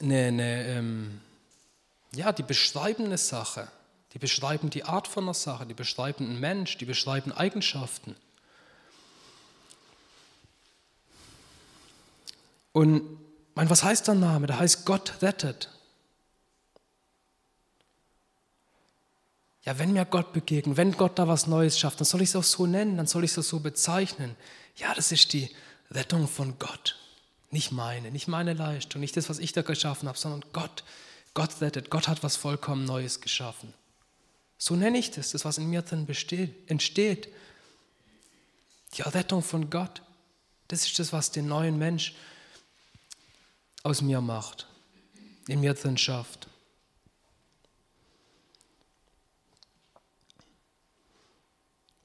eine, 0.00 0.26
eine 0.26 0.66
ähm, 0.66 1.20
ja, 2.14 2.32
die 2.32 2.42
beschreiben 2.42 3.06
eine 3.06 3.18
Sache. 3.18 3.68
Die 4.12 4.18
beschreiben 4.18 4.70
die 4.70 4.84
Art 4.84 5.08
von 5.08 5.24
einer 5.24 5.34
Sache, 5.34 5.66
die 5.66 5.74
beschreiben 5.74 6.24
einen 6.24 6.40
Mensch, 6.40 6.78
die 6.78 6.86
beschreiben 6.86 7.32
Eigenschaften. 7.32 8.16
Und 12.72 13.18
mein, 13.54 13.68
was 13.68 13.82
heißt 13.82 14.06
der 14.06 14.14
Name? 14.14 14.46
Der 14.46 14.58
heißt 14.58 14.86
Gott 14.86 15.22
rettet. 15.22 15.70
ja, 19.66 19.76
wenn 19.80 19.92
mir 19.92 20.04
Gott 20.04 20.32
begegnet, 20.32 20.76
wenn 20.76 20.92
Gott 20.92 21.18
da 21.18 21.26
was 21.26 21.48
Neues 21.48 21.78
schafft, 21.78 21.98
dann 21.98 22.06
soll 22.06 22.22
ich 22.22 22.30
es 22.30 22.36
auch 22.36 22.44
so 22.44 22.66
nennen, 22.66 22.96
dann 22.96 23.08
soll 23.08 23.24
ich 23.24 23.36
es 23.36 23.48
so 23.48 23.58
bezeichnen. 23.58 24.36
Ja, 24.76 24.94
das 24.94 25.10
ist 25.10 25.32
die 25.32 25.50
Rettung 25.90 26.28
von 26.28 26.56
Gott. 26.58 26.96
Nicht 27.50 27.72
meine, 27.72 28.10
nicht 28.10 28.28
meine 28.28 28.54
Leistung, 28.54 29.00
nicht 29.00 29.16
das, 29.16 29.28
was 29.28 29.38
ich 29.38 29.52
da 29.52 29.62
geschaffen 29.62 30.08
habe, 30.08 30.18
sondern 30.18 30.44
Gott. 30.52 30.84
Gott 31.34 31.60
rettet, 31.60 31.90
Gott 31.90 32.08
hat 32.08 32.22
was 32.22 32.36
vollkommen 32.36 32.84
Neues 32.84 33.20
geschaffen. 33.20 33.74
So 34.58 34.74
nenne 34.74 34.98
ich 34.98 35.10
das, 35.10 35.32
das, 35.32 35.44
was 35.44 35.58
in 35.58 35.68
mir 35.68 35.82
drin 35.82 36.06
besteht, 36.06 36.54
entsteht. 36.70 37.28
Die 38.94 39.02
Errettung 39.02 39.42
von 39.42 39.68
Gott. 39.68 40.02
Das 40.68 40.84
ist 40.84 40.98
das, 40.98 41.12
was 41.12 41.30
den 41.30 41.46
neuen 41.46 41.78
Mensch 41.78 42.14
aus 43.82 44.00
mir 44.00 44.20
macht, 44.20 44.66
in 45.46 45.60
mir 45.60 45.74
drin 45.74 45.98
schafft. 45.98 46.48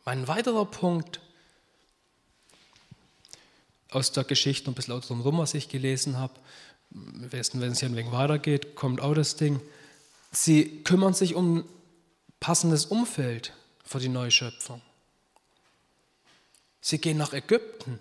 Ein 0.03 0.27
weiterer 0.27 0.65
Punkt 0.65 1.21
aus 3.91 4.11
der 4.11 4.23
Geschichte, 4.23 4.71
ein 4.71 4.73
bisschen 4.73 4.99
drumherum, 4.99 5.37
was 5.37 5.53
ich 5.53 5.69
gelesen 5.69 6.17
habe, 6.17 6.33
wenn 6.89 7.39
es 7.71 7.79
hier 7.79 7.89
ein 7.89 7.95
wenig 7.95 8.11
weitergeht, 8.11 8.75
kommt 8.75 9.01
auch 9.01 9.13
das 9.13 9.35
Ding. 9.35 9.61
Sie 10.31 10.83
kümmern 10.83 11.13
sich 11.13 11.35
um 11.35 11.63
passendes 12.39 12.85
Umfeld 12.85 13.53
für 13.85 13.99
die 13.99 14.09
Neuschöpfung. 14.09 14.81
Sie 16.81 16.97
gehen 16.97 17.17
nach 17.17 17.33
Ägypten. 17.33 17.99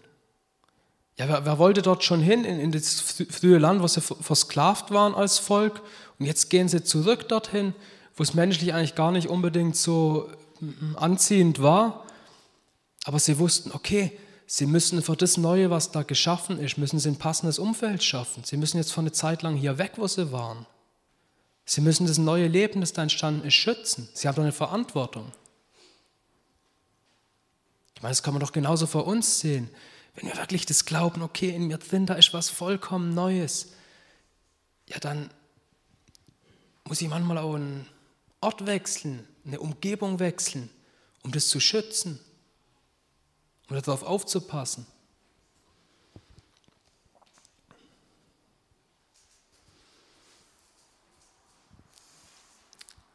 Ja, 1.18 1.28
wer, 1.28 1.44
wer 1.44 1.59
wollte 1.59 1.82
dort 1.82 2.02
schon 2.02 2.20
hin, 2.20 2.44
in, 2.44 2.59
in, 2.59 2.73
das 2.73 3.00
frühe 3.00 3.59
Land, 3.59 3.82
wo 3.82 3.87
sie 3.87 4.00
versklavt 4.00 4.90
waren 4.90 5.14
als 5.14 5.38
Volk? 5.38 5.82
Und 6.18 6.26
jetzt 6.26 6.49
gehen 6.49 6.68
sie 6.68 6.82
zurück 6.82 7.28
dorthin, 7.28 7.75
wo 8.16 8.23
es 8.23 8.35
menschlich 8.35 8.73
eigentlich 8.73 8.94
gar 8.94 9.12
nicht 9.12 9.28
unbedingt 9.28 9.76
so 9.76 10.30
anziehend 10.97 11.62
war, 11.62 12.04
aber 13.04 13.18
sie 13.18 13.38
wussten, 13.38 13.73
okay, 13.73 14.12
sie 14.52 14.66
müssen 14.66 15.00
für 15.00 15.16
das 15.16 15.37
Neue, 15.37 15.71
was 15.71 15.92
da 15.92 16.02
geschaffen 16.02 16.59
ist, 16.59 16.76
müssen 16.76 16.99
sie 16.99 17.09
ein 17.09 17.19
passendes 17.19 17.61
Umfeld 17.61 18.02
schaffen. 18.02 18.42
Sie 18.42 18.57
müssen 18.57 18.78
jetzt 18.78 18.92
für 18.92 18.99
eine 18.99 19.12
Zeit 19.12 19.42
lang 19.42 19.54
hier 19.54 19.78
weg, 19.78 19.92
wo 19.95 20.09
sie 20.09 20.33
waren. 20.33 20.66
Sie 21.64 21.80
müssen 21.80 22.09
das 22.09 22.19
neue 22.19 22.49
Leben, 22.49 22.80
das 22.80 22.92
da 22.92 23.02
entstanden 23.02 23.47
ist, 23.47 23.54
schützen. 23.54 24.09
Sie 24.12 24.26
haben 24.26 24.35
doch 24.35 24.42
eine 24.42 24.50
Verantwortung. 24.50 25.30
Ich 27.95 28.02
meine, 28.02 28.11
das 28.11 28.25
kann 28.25 28.35
man 28.35 28.40
doch 28.40 28.50
genauso 28.50 28.88
vor 28.88 29.07
uns 29.07 29.38
sehen. 29.38 29.71
Wenn 30.16 30.26
wir 30.28 30.37
wirklich 30.37 30.66
das 30.66 30.85
glauben, 30.85 31.23
okay, 31.23 31.50
in 31.50 31.69
mir 31.69 31.78
drin, 31.78 32.07
da 32.07 32.14
ist 32.14 32.35
was 32.35 32.50
vollkommen 32.50 33.14
Neues, 33.14 33.69
ja, 34.88 34.99
dann 34.99 35.30
muss 36.83 37.00
ich 37.00 37.09
manchmal 37.09 37.38
auch 37.38 37.54
einen 37.54 37.87
Ort 38.40 38.66
wechseln, 38.66 39.28
eine 39.47 39.61
Umgebung 39.61 40.19
wechseln, 40.19 40.71
um 41.23 41.30
das 41.30 41.47
zu 41.47 41.61
schützen, 41.61 42.19
um 43.70 43.80
darauf 43.80 44.02
aufzupassen. 44.02 44.86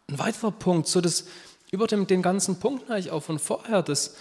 Ein 0.08 0.20
weiterer 0.20 0.52
Punkt, 0.52 0.88
so 0.88 1.02
das 1.02 1.26
über 1.72 1.88
dem, 1.88 2.08
den 2.08 2.22
ganzen 2.22 2.60
Punkt 2.60 2.90
eigentlich 2.90 3.12
auch 3.12 3.22
von 3.22 3.38
vorher, 3.38 3.84
dass 3.84 4.16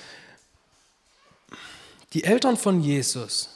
die 2.12 2.24
Eltern 2.24 2.56
von 2.56 2.80
Jesus, 2.80 3.54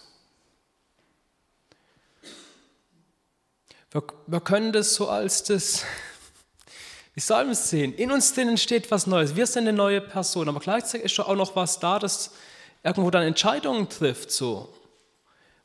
Wir, 3.91 4.03
wir 4.27 4.41
können 4.41 4.73
das 4.73 4.95
so 4.95 5.09
als 5.09 5.45
das, 5.45 5.83
wie 7.15 7.21
soll 7.21 7.45
man 7.45 7.53
es 7.53 7.71
sehen? 7.71 7.95
In 7.95 8.13
uns 8.13 8.35
drin 8.35 8.49
entsteht 8.49 8.91
was 8.91 9.07
Neues. 9.07 9.35
Wir 9.35 9.47
sind 9.47 9.67
eine 9.67 9.73
neue 9.73 10.03
Person, 10.03 10.49
aber 10.49 10.61
gleichzeitig 10.61 11.07
ist 11.07 11.13
schon 11.13 11.25
auch 11.25 11.35
noch 11.35 11.57
was 11.57 11.81
da, 11.81 11.99
das 11.99 12.33
irgendwo 12.83 13.11
dann 13.11 13.23
Entscheidungen 13.23 13.89
trifft, 13.89 14.31
so. 14.31 14.73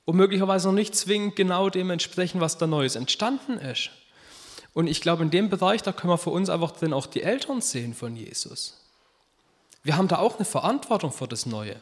Und 0.05 0.17
möglicherweise 0.17 0.67
noch 0.67 0.75
nicht 0.75 0.95
zwingend 0.95 1.35
genau 1.35 1.69
dem 1.69 1.89
entsprechen, 1.89 2.41
was 2.41 2.57
da 2.57 2.67
Neues 2.67 2.95
entstanden 2.95 3.57
ist. 3.57 3.91
Und 4.73 4.87
ich 4.87 5.01
glaube, 5.01 5.23
in 5.23 5.31
dem 5.31 5.49
Bereich, 5.49 5.81
da 5.83 5.91
können 5.91 6.11
wir 6.11 6.17
für 6.17 6.31
uns 6.31 6.49
einfach 6.49 6.71
dann 6.71 6.93
auch 6.93 7.05
die 7.05 7.21
Eltern 7.21 7.61
sehen 7.61 7.93
von 7.93 8.15
Jesus. 8.15 8.79
Wir 9.83 9.97
haben 9.97 10.07
da 10.07 10.17
auch 10.17 10.37
eine 10.37 10.45
Verantwortung 10.45 11.11
für 11.11 11.27
das 11.27 11.45
Neue. 11.45 11.75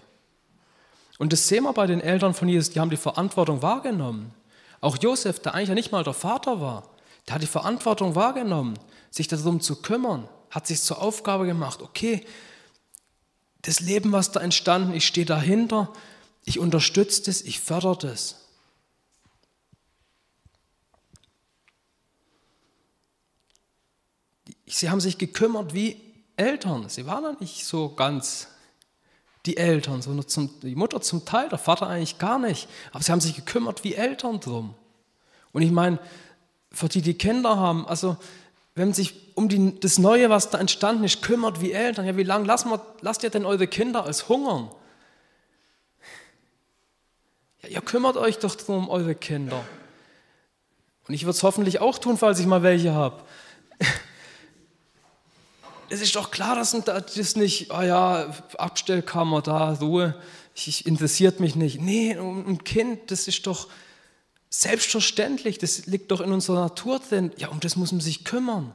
Und 1.17 1.33
das 1.33 1.47
sehen 1.47 1.63
wir 1.63 1.73
bei 1.73 1.87
den 1.87 2.01
Eltern 2.01 2.33
von 2.33 2.49
Jesus, 2.49 2.71
die 2.71 2.79
haben 2.79 2.89
die 2.89 2.97
Verantwortung 2.97 3.61
wahrgenommen. 3.61 4.33
Auch 4.81 4.97
Josef, 4.97 5.39
der 5.39 5.53
eigentlich 5.53 5.69
ja 5.69 5.75
nicht 5.75 5.91
mal 5.91 6.03
der 6.03 6.13
Vater 6.13 6.59
war, 6.59 6.89
der 7.27 7.35
hat 7.35 7.41
die 7.43 7.47
Verantwortung 7.47 8.15
wahrgenommen, 8.15 8.77
sich 9.11 9.27
darum 9.27 9.61
zu 9.61 9.81
kümmern, 9.81 10.27
hat 10.49 10.67
sich 10.67 10.81
zur 10.81 11.01
Aufgabe 11.01 11.45
gemacht, 11.45 11.81
okay, 11.81 12.25
das 13.63 13.79
Leben, 13.79 14.11
was 14.11 14.31
da 14.31 14.39
entstanden, 14.39 14.93
ich 14.93 15.05
stehe 15.05 15.25
dahinter, 15.25 15.91
ich 16.45 16.59
unterstütze 16.59 17.23
das, 17.23 17.41
ich 17.41 17.59
fördere 17.59 17.97
das. 17.97 18.37
Sie 24.65 24.89
haben 24.89 25.01
sich 25.01 25.17
gekümmert 25.17 25.73
wie 25.73 26.01
Eltern. 26.37 26.89
Sie 26.89 27.05
waren 27.05 27.23
ja 27.23 27.35
nicht 27.39 27.65
so 27.65 27.89
ganz 27.89 28.47
die 29.45 29.57
Eltern, 29.57 30.01
sondern 30.01 30.27
zum, 30.27 30.59
die 30.61 30.75
Mutter 30.75 31.01
zum 31.01 31.25
Teil, 31.25 31.49
der 31.49 31.57
Vater 31.57 31.87
eigentlich 31.87 32.19
gar 32.19 32.39
nicht. 32.39 32.67
Aber 32.91 33.03
sie 33.03 33.11
haben 33.11 33.21
sich 33.21 33.35
gekümmert 33.35 33.83
wie 33.83 33.95
Eltern 33.95 34.39
drum. 34.39 34.75
Und 35.51 35.61
ich 35.61 35.71
meine, 35.71 35.99
für 36.71 36.87
die, 36.87 37.01
die 37.01 37.15
Kinder 37.15 37.57
haben, 37.57 37.85
also 37.87 38.17
wenn 38.75 38.93
sich 38.93 39.20
um 39.35 39.49
die, 39.49 39.79
das 39.79 39.97
Neue, 39.97 40.29
was 40.29 40.49
da 40.49 40.57
entstanden 40.57 41.03
ist, 41.03 41.21
kümmert 41.21 41.61
wie 41.61 41.71
Eltern, 41.71 42.05
ja, 42.05 42.17
wie 42.17 42.23
lange 42.23 42.45
lasst, 42.45 42.65
lasst 43.01 43.23
ihr 43.23 43.29
denn 43.29 43.45
eure 43.45 43.67
Kinder 43.67 44.05
als 44.05 44.29
hungern? 44.29 44.69
Ja, 47.61 47.69
ihr 47.69 47.81
kümmert 47.81 48.17
euch 48.17 48.39
doch 48.39 48.55
um 48.67 48.89
eure 48.89 49.15
Kinder. 49.15 49.63
Und 51.07 51.13
ich 51.13 51.23
würde 51.23 51.31
es 51.31 51.43
hoffentlich 51.43 51.79
auch 51.79 51.97
tun, 51.97 52.17
falls 52.17 52.39
ich 52.39 52.45
mal 52.45 52.63
welche 52.63 52.93
habe 52.93 53.23
es 55.91 56.01
ist 56.01 56.15
doch 56.15 56.31
klar, 56.31 56.55
dass 56.55 56.71
das 56.71 57.35
nicht, 57.35 57.71
oh 57.71 57.81
ja, 57.81 58.33
Abstellkammer 58.57 59.41
da, 59.41 59.73
Ruhe, 59.73 60.15
ich, 60.55 60.85
interessiert 60.85 61.39
mich 61.39 61.55
nicht. 61.55 61.81
Nee, 61.81 62.13
ein 62.13 62.63
Kind, 62.63 63.11
das 63.11 63.27
ist 63.27 63.45
doch 63.45 63.67
selbstverständlich, 64.49 65.57
das 65.57 65.85
liegt 65.87 66.11
doch 66.11 66.21
in 66.21 66.31
unserer 66.31 66.61
Natur 66.61 66.99
drin. 66.99 67.31
Ja, 67.37 67.49
um 67.49 67.59
das 67.59 67.75
muss 67.75 67.91
man 67.91 67.99
sich 67.99 68.23
kümmern. 68.23 68.73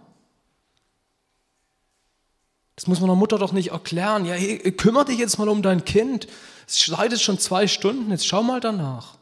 Das 2.77 2.87
muss 2.87 3.01
man 3.01 3.09
der 3.09 3.17
Mutter 3.17 3.39
doch 3.39 3.53
nicht 3.53 3.71
erklären. 3.71 4.27
Ja, 4.27 4.35
hey, 4.35 4.59
kümmere 4.73 5.07
dich 5.07 5.19
jetzt 5.19 5.39
mal 5.39 5.49
um 5.49 5.63
dein 5.63 5.85
Kind. 5.85 6.29
Es 6.69 6.81
schreit 6.81 7.11
jetzt 7.11 7.23
schon 7.23 7.39
zwei 7.39 7.67
Stunden, 7.67 8.11
jetzt 8.11 8.27
schau 8.27 8.43
mal 8.43 8.61
danach. 8.61 9.17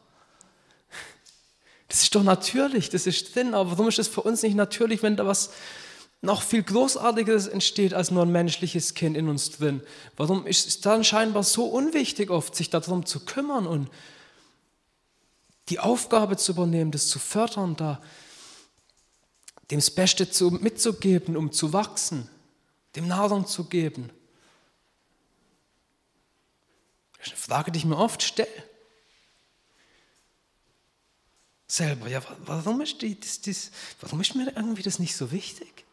Das 1.88 2.02
ist 2.02 2.14
doch 2.14 2.24
natürlich, 2.24 2.90
das 2.90 3.06
ist 3.06 3.34
drin, 3.34 3.54
aber 3.54 3.70
warum 3.70 3.88
ist 3.88 3.98
das 3.98 4.08
für 4.08 4.22
uns 4.22 4.42
nicht 4.42 4.56
natürlich, 4.56 5.02
wenn 5.02 5.16
da 5.16 5.26
was 5.26 5.50
noch 6.22 6.42
viel 6.42 6.62
Großartiges 6.62 7.46
entsteht 7.46 7.94
als 7.94 8.10
nur 8.10 8.22
ein 8.22 8.32
menschliches 8.32 8.94
Kind 8.94 9.16
in 9.16 9.28
uns 9.28 9.50
drin. 9.50 9.82
Warum 10.16 10.46
ist 10.46 10.66
es 10.66 10.80
dann 10.80 11.04
scheinbar 11.04 11.42
so 11.42 11.66
unwichtig 11.66 12.30
oft, 12.30 12.56
sich 12.56 12.70
darum 12.70 13.06
zu 13.06 13.20
kümmern 13.20 13.66
und 13.66 13.88
die 15.68 15.78
Aufgabe 15.78 16.36
zu 16.36 16.52
übernehmen, 16.52 16.90
das 16.90 17.08
zu 17.08 17.18
fördern, 17.18 17.76
da 17.76 18.00
dem 19.70 19.78
das 19.78 19.90
Beste 19.90 20.30
zu, 20.30 20.50
mitzugeben, 20.50 21.36
um 21.36 21.52
zu 21.52 21.72
wachsen, 21.72 22.28
dem 22.96 23.08
Nahrung 23.08 23.46
zu 23.46 23.64
geben? 23.64 24.10
Das 27.18 27.28
ist 27.28 27.32
eine 27.32 27.40
Frage, 27.40 27.72
die 27.72 27.78
ich 27.78 27.84
mir 27.84 27.96
oft 27.96 28.22
stelle. 28.22 28.48
Selber, 31.66 32.08
ja, 32.08 32.22
warum 32.40 32.80
ist, 32.82 33.02
die, 33.02 33.18
das, 33.18 33.40
das, 33.40 33.70
warum 34.00 34.20
ist 34.20 34.34
mir 34.34 34.54
irgendwie 34.54 34.82
das 34.82 34.98
nicht 34.98 35.16
so 35.16 35.32
wichtig? 35.32 35.84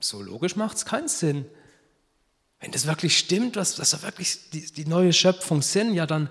So 0.00 0.20
logisch 0.20 0.56
macht 0.56 0.76
es 0.76 0.84
keinen 0.84 1.08
Sinn. 1.08 1.48
Wenn 2.60 2.72
das 2.72 2.86
wirklich 2.86 3.16
stimmt, 3.16 3.56
dass, 3.56 3.76
dass 3.76 3.92
wir 3.92 4.02
wirklich 4.02 4.50
die, 4.50 4.66
die 4.72 4.84
neue 4.84 5.12
Schöpfung 5.12 5.62
sind, 5.62 5.94
ja, 5.94 6.06
dann 6.06 6.28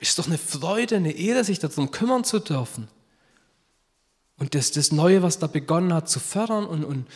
ist 0.00 0.10
es 0.10 0.14
doch 0.16 0.26
eine 0.26 0.38
Freude, 0.38 0.96
eine 0.96 1.12
Ehre, 1.12 1.42
sich 1.42 1.58
darum 1.58 1.90
kümmern 1.90 2.24
zu 2.24 2.38
dürfen. 2.38 2.88
Und 4.38 4.54
das, 4.54 4.70
das 4.70 4.92
Neue, 4.92 5.22
was 5.22 5.38
da 5.38 5.48
begonnen 5.48 5.92
hat, 5.92 6.08
zu 6.08 6.20
fördern 6.20 6.64
und, 6.64 6.84
und 6.84 7.08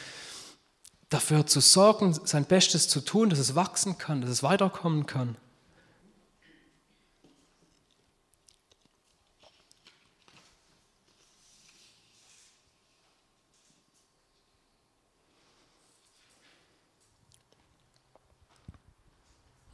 dafür 1.09 1.47
zu 1.47 1.61
sorgen, 1.61 2.19
sein 2.25 2.45
Bestes 2.45 2.89
zu 2.89 3.01
tun, 3.01 3.31
dass 3.31 3.39
es 3.39 3.55
wachsen 3.55 3.99
kann, 3.99 4.21
dass 4.21 4.31
es 4.31 4.43
weiterkommen 4.43 5.07
kann. 5.07 5.37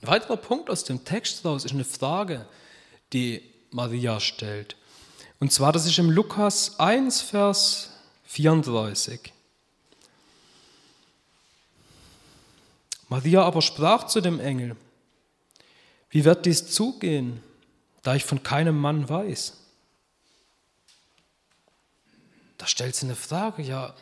Ein 0.02 0.08
weiterer 0.08 0.36
Punkt 0.36 0.70
aus 0.70 0.84
dem 0.84 1.04
Text 1.04 1.44
daraus 1.44 1.64
ist 1.64 1.72
eine 1.72 1.84
Frage, 1.84 2.46
die 3.12 3.42
Maria 3.70 4.20
stellt. 4.20 4.76
Und 5.40 5.52
zwar, 5.52 5.72
das 5.72 5.86
ist 5.86 5.98
im 5.98 6.10
Lukas 6.10 6.80
1, 6.80 7.20
Vers 7.20 7.90
34. 8.26 9.32
Maria 13.08 13.42
aber 13.42 13.62
sprach 13.62 14.06
zu 14.06 14.20
dem 14.20 14.40
Engel, 14.40 14.76
wie 16.10 16.24
wird 16.24 16.44
dies 16.44 16.70
zugehen, 16.70 17.42
da 18.02 18.14
ich 18.14 18.24
von 18.24 18.42
keinem 18.42 18.78
Mann 18.78 19.08
weiß? 19.08 19.54
Da 22.58 22.66
stellt 22.66 22.96
sie 22.96 23.06
eine 23.06 23.14
Frage, 23.14 23.62
ja, 23.62 23.94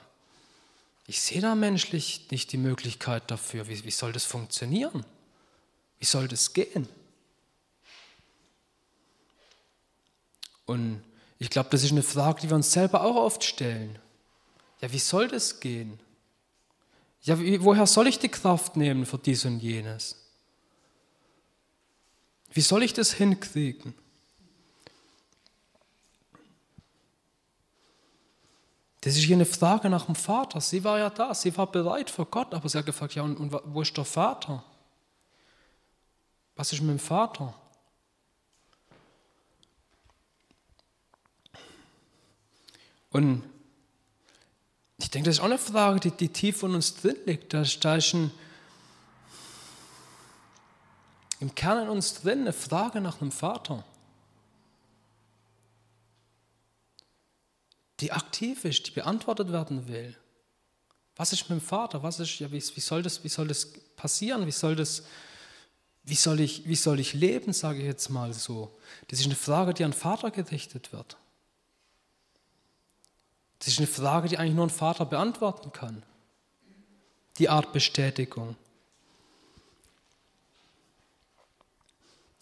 ich 1.06 1.20
sehe 1.20 1.40
da 1.40 1.54
menschlich 1.54 2.26
nicht 2.30 2.50
die 2.52 2.56
Möglichkeit 2.56 3.30
dafür, 3.30 3.68
wie, 3.68 3.84
wie 3.84 3.90
soll 3.90 4.12
das 4.12 4.24
funktionieren? 4.24 5.04
Wie 5.98 6.06
soll 6.06 6.26
das 6.26 6.52
gehen? 6.52 6.88
Und 10.64 11.02
ich 11.38 11.50
glaube, 11.50 11.68
das 11.70 11.82
ist 11.82 11.92
eine 11.92 12.02
Frage, 12.02 12.40
die 12.40 12.48
wir 12.48 12.56
uns 12.56 12.72
selber 12.72 13.02
auch 13.02 13.16
oft 13.16 13.44
stellen. 13.44 13.98
Ja, 14.80 14.92
wie 14.92 14.98
soll 14.98 15.28
das 15.28 15.60
gehen? 15.60 15.98
Ja, 17.22 17.38
wie, 17.38 17.62
woher 17.62 17.86
soll 17.86 18.06
ich 18.06 18.18
die 18.18 18.28
Kraft 18.28 18.76
nehmen 18.76 19.04
für 19.04 19.18
dies 19.18 19.44
und 19.44 19.60
jenes? 19.60 20.16
Wie 22.52 22.60
soll 22.60 22.82
ich 22.82 22.92
das 22.92 23.12
hinkriegen? 23.12 23.94
Das 29.02 29.16
ist 29.16 29.24
hier 29.24 29.36
eine 29.36 29.46
Frage 29.46 29.88
nach 29.88 30.06
dem 30.06 30.14
Vater. 30.14 30.60
Sie 30.60 30.82
war 30.82 30.98
ja 30.98 31.10
da, 31.10 31.34
sie 31.34 31.56
war 31.56 31.70
bereit 31.70 32.10
für 32.10 32.26
Gott, 32.26 32.54
aber 32.54 32.68
sie 32.68 32.78
hat 32.78 32.86
gefragt, 32.86 33.14
ja, 33.14 33.22
und, 33.22 33.36
und 33.38 33.52
wo 33.66 33.82
ist 33.82 33.96
der 33.96 34.04
Vater? 34.04 34.64
Was 36.56 36.72
ist 36.72 36.80
mit 36.80 36.90
dem 36.90 36.98
Vater? 36.98 37.54
Und 43.16 43.42
ich 44.98 45.10
denke, 45.10 45.30
das 45.30 45.36
ist 45.36 45.40
auch 45.40 45.46
eine 45.46 45.56
Frage, 45.56 46.00
die, 46.00 46.10
die 46.10 46.28
tief 46.28 46.62
in 46.62 46.74
uns 46.74 46.96
drin 46.96 47.16
liegt. 47.24 47.54
Da 47.54 47.62
ist, 47.62 47.82
da 47.82 47.96
ist 47.96 48.12
ein, 48.12 48.30
im 51.40 51.54
Kern 51.54 51.84
in 51.84 51.88
uns 51.88 52.12
drin 52.12 52.42
eine 52.42 52.52
Frage 52.52 53.00
nach 53.00 53.22
einem 53.22 53.32
Vater, 53.32 53.86
die 58.00 58.12
aktiv 58.12 58.66
ist, 58.66 58.86
die 58.86 58.90
beantwortet 58.90 59.50
werden 59.50 59.88
will. 59.88 60.14
Was 61.16 61.32
ist 61.32 61.48
mit 61.48 61.58
dem 61.58 61.66
Vater? 61.66 62.02
Was 62.02 62.20
ist, 62.20 62.38
ja, 62.38 62.52
wie, 62.52 62.62
wie, 62.62 62.80
soll 62.80 63.02
das, 63.02 63.24
wie 63.24 63.30
soll 63.30 63.48
das 63.48 63.72
passieren? 63.96 64.46
Wie 64.46 64.52
soll 64.52 64.76
das 64.76 65.04
wie 66.04 66.16
soll 66.16 66.38
ich, 66.40 66.68
wie 66.68 66.76
soll 66.76 67.00
ich 67.00 67.14
leben, 67.14 67.54
sage 67.54 67.78
ich 67.78 67.86
jetzt 67.86 68.10
mal 68.10 68.34
so. 68.34 68.78
Das 69.08 69.18
ist 69.20 69.24
eine 69.24 69.34
Frage, 69.34 69.72
die 69.72 69.84
an 69.84 69.94
Vater 69.94 70.30
gerichtet 70.30 70.92
wird. 70.92 71.16
Das 73.58 73.68
ist 73.68 73.78
eine 73.78 73.86
Frage, 73.86 74.28
die 74.28 74.38
eigentlich 74.38 74.54
nur 74.54 74.66
ein 74.66 74.70
Vater 74.70 75.04
beantworten 75.04 75.72
kann. 75.72 76.02
Die 77.38 77.48
Art 77.48 77.72
Bestätigung. 77.72 78.56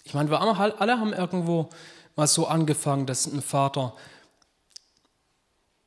Ich 0.05 0.15
meine, 0.15 0.31
wir 0.31 0.41
alle 0.41 1.01
haben 1.01 1.13
irgendwo 1.13 1.71
mal 2.17 2.27
so 2.27 2.47
angefangen, 2.47 3.07
dass 3.07 3.27
ein 3.27 3.43
Vater 3.43 3.97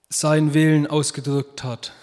seinen 0.09 0.53
Willen 0.53 0.87
ausgedrückt 0.87 1.63
hat, 1.63 1.93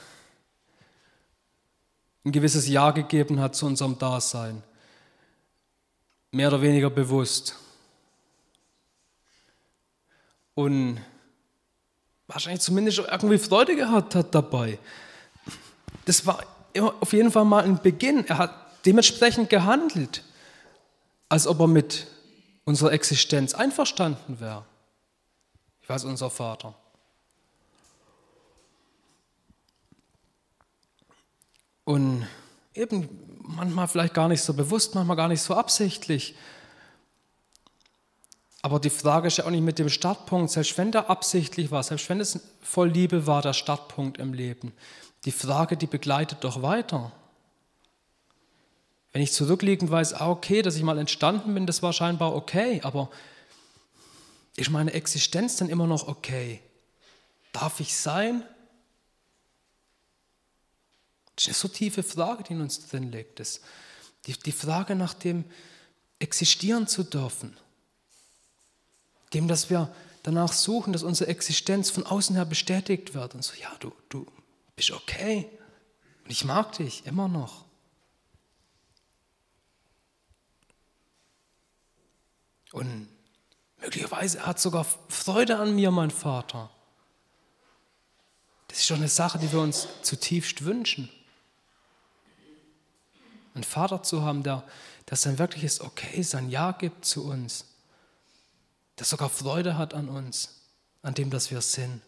ein 2.25 2.33
gewisses 2.33 2.69
Ja 2.69 2.91
gegeben 2.91 3.41
hat 3.41 3.55
zu 3.55 3.67
unserem 3.67 3.99
Dasein 3.99 4.63
mehr 6.31 6.49
oder 6.49 6.63
weniger 6.63 6.91
bewusst. 6.91 7.57
und 10.55 11.01
wahrscheinlich 12.27 12.63
zumindest 12.63 12.99
irgendwie 12.99 13.39
Freude 13.39 13.77
gehabt 13.77 14.15
hat 14.15 14.35
dabei. 14.35 14.79
Das 16.05 16.27
war 16.27 16.45
auf 17.01 17.13
jeden 17.13 17.31
Fall 17.31 17.45
mal 17.45 17.65
ein 17.65 17.81
Beginn. 17.81 18.27
Er 18.27 18.39
hat 18.39 18.55
dementsprechend 18.85 19.51
gehandelt, 19.51 20.23
als 21.29 21.47
ob 21.47 21.61
er 21.61 21.67
mit 21.67 22.07
unserer 22.65 22.93
Existenz 22.93 23.55
einverstanden 23.55 24.41
wäre. 24.41 24.65
Ich 25.83 25.89
weiß, 25.89 26.05
unser 26.05 26.31
Vater. 26.31 26.75
Und 31.85 32.27
eben 32.73 33.09
manchmal 33.43 33.89
vielleicht 33.89 34.15
gar 34.15 34.29
nicht 34.29 34.43
so 34.43 34.55
bewusst, 34.55 34.95
manchmal 34.95 35.17
gar 35.17 35.29
nicht 35.29 35.43
so 35.43 35.55
absichtlich. 35.55 36.35
Aber 38.65 38.81
die 38.81 38.89
Frage 38.89 39.27
ist 39.27 39.37
ja 39.37 39.45
auch 39.45 39.51
nicht 39.51 39.61
mit 39.61 39.79
dem 39.79 39.91
Startpunkt, 39.91 40.51
selbst 40.51 40.79
wenn 40.79 40.91
der 40.91 41.11
absichtlich 41.11 41.71
war, 41.71 41.83
selbst 41.83 42.09
wenn 42.09 42.19
es 42.19 42.41
voll 42.63 42.89
Liebe 42.89 43.27
war, 43.27 43.43
der 43.43 43.53
Startpunkt 43.53 44.17
im 44.17 44.33
Leben. 44.33 44.73
Die 45.27 45.33
Frage, 45.33 45.77
die 45.77 45.87
begleitet 45.87 46.39
doch 46.45 46.63
weiter. 46.63 47.13
Wenn 49.13 49.21
ich 49.21 49.35
zurückliegend 49.35 49.91
weiß, 49.91 50.15
ah, 50.15 50.31
okay, 50.31 50.63
dass 50.63 50.77
ich 50.77 50.83
mal 50.83 50.97
entstanden 50.97 51.53
bin, 51.53 51.67
das 51.67 51.83
war 51.83 51.93
scheinbar 51.93 52.35
okay, 52.35 52.81
aber 52.85 53.11
ist 54.57 54.71
meine 54.71 54.95
Existenz 54.95 55.57
dann 55.57 55.69
immer 55.69 55.87
noch 55.87 56.09
okay? 56.09 56.63
Darf 57.53 57.81
ich 57.81 57.95
sein? 57.95 58.45
Das 61.37 61.45
ist 61.45 61.49
eine 61.49 61.55
so 61.55 61.69
tiefe 61.69 62.03
Frage, 62.03 62.45
die 62.45 62.55
in 62.55 62.63
uns 62.63 62.89
drin 62.89 63.13
liegt. 63.13 63.41
Das, 63.41 63.61
die, 64.25 64.33
die 64.33 64.53
Frage 64.53 64.95
nach 64.95 65.13
dem 65.13 65.45
existieren 66.19 66.87
zu 66.87 67.03
dürfen. 67.03 67.59
Dem, 69.35 69.49
dass 69.49 69.71
wir 69.71 69.93
danach 70.23 70.53
suchen, 70.53 70.93
dass 70.93 71.03
unsere 71.03 71.29
Existenz 71.31 71.91
von 71.91 72.07
außen 72.07 72.37
her 72.37 72.45
bestätigt 72.45 73.15
wird. 73.15 73.35
Und 73.35 73.43
so, 73.43 73.55
ja, 73.61 73.71
du, 73.81 73.93
du 74.09 74.27
bist 74.77 74.91
okay. 74.93 75.49
Und 76.25 76.31
ich 76.31 76.45
mag 76.45 76.73
dich 76.73 77.05
immer 77.07 77.29
noch. 77.29 77.65
Und 82.73 83.09
möglicherweise 83.79 84.47
hat 84.47 84.59
sogar 84.59 84.87
Freude 85.09 85.59
an 85.59 85.75
mir, 85.75 85.91
mein 85.91 86.11
Vater. 86.11 86.71
Das 88.69 88.81
ist 88.81 88.91
doch 88.91 88.97
eine 88.97 89.09
Sache, 89.09 89.39
die 89.39 89.53
wir 89.53 89.61
uns 89.61 89.87
zutiefst 90.03 90.65
wünschen 90.65 91.09
einen 93.55 93.65
Vater 93.65 94.03
zu 94.03 94.23
haben, 94.23 94.43
der, 94.43 94.65
der 95.09 95.17
sein 95.17 95.39
wirkliches 95.39 95.81
Okay, 95.81 96.23
sein 96.23 96.51
Ja 96.51 96.73
gibt 96.73 97.05
zu 97.05 97.25
uns, 97.25 97.67
der 98.99 99.07
sogar 99.07 99.29
Freude 99.29 99.77
hat 99.77 99.95
an 99.95 100.09
uns, 100.09 100.61
an 101.03 101.15
dem, 101.15 101.31
dass 101.31 101.51
wir 101.51 101.61
sind. 101.61 102.01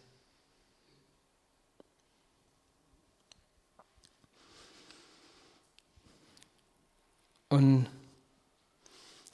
Und 7.49 7.87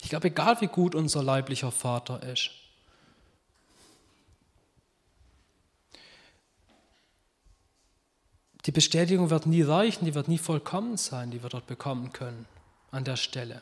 ich 0.02 0.10
glaube, 0.10 0.28
egal 0.28 0.62
wie 0.62 0.68
gut 0.68 0.96
unser 0.96 1.24
leiblicher 1.24 1.72
Vater 1.72 2.22
ist, 2.24 2.52
Die 8.66 8.72
Bestätigung 8.72 9.30
wird 9.30 9.46
nie 9.46 9.62
reichen, 9.62 10.06
die 10.06 10.16
wird 10.16 10.30
nie 10.30 10.38
vollkommen 10.38 10.96
sein, 10.96 11.32
die 11.32 11.44
wir 11.44 11.50
dort 11.50 11.68
bekommen 11.68 12.14
können 12.14 12.46
an 12.92 13.04
der 13.04 13.18
Stelle. 13.18 13.62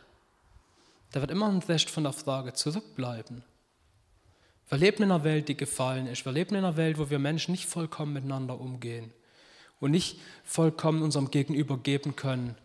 Da 1.12 1.22
wird 1.22 1.32
immer 1.32 1.48
ein 1.48 1.60
Rest 1.60 1.90
von 1.90 2.04
der 2.04 2.14
Frage 2.14 2.54
zurückbleiben. 2.54 3.44
Wir 4.72 4.78
leben 4.78 5.04
in 5.04 5.12
einer 5.12 5.26
Welt, 5.26 5.50
die 5.50 5.58
gefallen 5.58 6.08
ist. 6.08 6.24
Wir 6.24 6.32
leben 6.32 6.56
in 6.56 6.64
einer 6.64 6.78
Welt, 6.78 6.98
wo 6.98 7.10
wir 7.10 7.20
Menschen 7.20 7.52
nicht 7.52 7.66
vollkommen 7.66 8.14
miteinander 8.14 8.58
umgehen 8.58 9.12
und 9.82 9.92
nicht 9.92 10.18
vollkommen 10.46 11.02
unserem 11.02 11.30
Gegenüber 11.30 11.78
geben 11.78 12.16
können, 12.16 12.56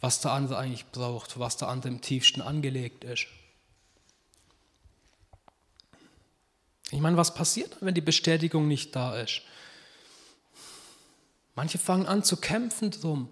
was 0.00 0.20
der 0.20 0.32
andere 0.32 0.58
eigentlich 0.58 0.90
braucht, 0.90 1.38
was 1.38 1.56
der 1.56 1.68
andere 1.68 1.92
im 1.92 2.00
tiefsten 2.00 2.40
angelegt 2.40 3.04
ist. 3.04 3.28
Ich 6.90 6.98
meine, 6.98 7.16
was 7.16 7.34
passiert, 7.34 7.76
wenn 7.82 7.94
die 7.94 8.00
Bestätigung 8.00 8.66
nicht 8.66 8.96
da 8.96 9.16
ist? 9.20 9.42
Manche 11.54 11.78
fangen 11.78 12.06
an 12.06 12.24
zu 12.24 12.38
kämpfen 12.38 12.90
drum, 12.90 13.28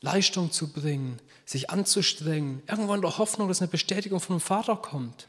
Leistung 0.00 0.50
zu 0.50 0.72
bringen, 0.72 1.20
sich 1.44 1.70
anzustrengen, 1.70 2.64
irgendwann 2.66 2.96
in 2.96 3.02
der 3.02 3.18
Hoffnung, 3.18 3.46
dass 3.46 3.60
eine 3.60 3.70
Bestätigung 3.70 4.18
von 4.18 4.38
dem 4.38 4.42
Vater 4.42 4.74
kommt. 4.74 5.28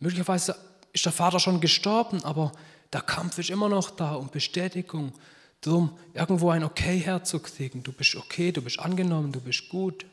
Möglicherweise 0.00 0.56
ist 0.92 1.04
der 1.04 1.12
Vater 1.12 1.40
schon 1.40 1.60
gestorben, 1.60 2.22
aber 2.24 2.52
der 2.92 3.02
Kampf 3.02 3.38
ist 3.38 3.50
immer 3.50 3.68
noch 3.68 3.90
da 3.90 4.14
um 4.14 4.28
Bestätigung, 4.28 5.12
drum 5.60 5.96
irgendwo 6.14 6.50
ein 6.50 6.64
Okay 6.64 6.98
herzukriegen. 6.98 7.82
Du 7.82 7.92
bist 7.92 8.16
okay, 8.16 8.52
du 8.52 8.62
bist 8.62 8.78
angenommen, 8.78 9.32
du 9.32 9.40
bist 9.40 9.68
gut. 9.68 10.06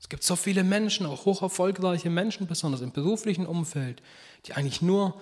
Es 0.00 0.08
gibt 0.08 0.22
so 0.22 0.36
viele 0.36 0.64
Menschen, 0.64 1.06
auch 1.06 1.24
hoch 1.24 1.42
erfolgreiche 1.42 2.10
Menschen, 2.10 2.46
besonders 2.46 2.80
im 2.80 2.92
beruflichen 2.92 3.46
Umfeld, 3.46 4.02
die 4.46 4.54
eigentlich 4.54 4.80
nur 4.80 5.20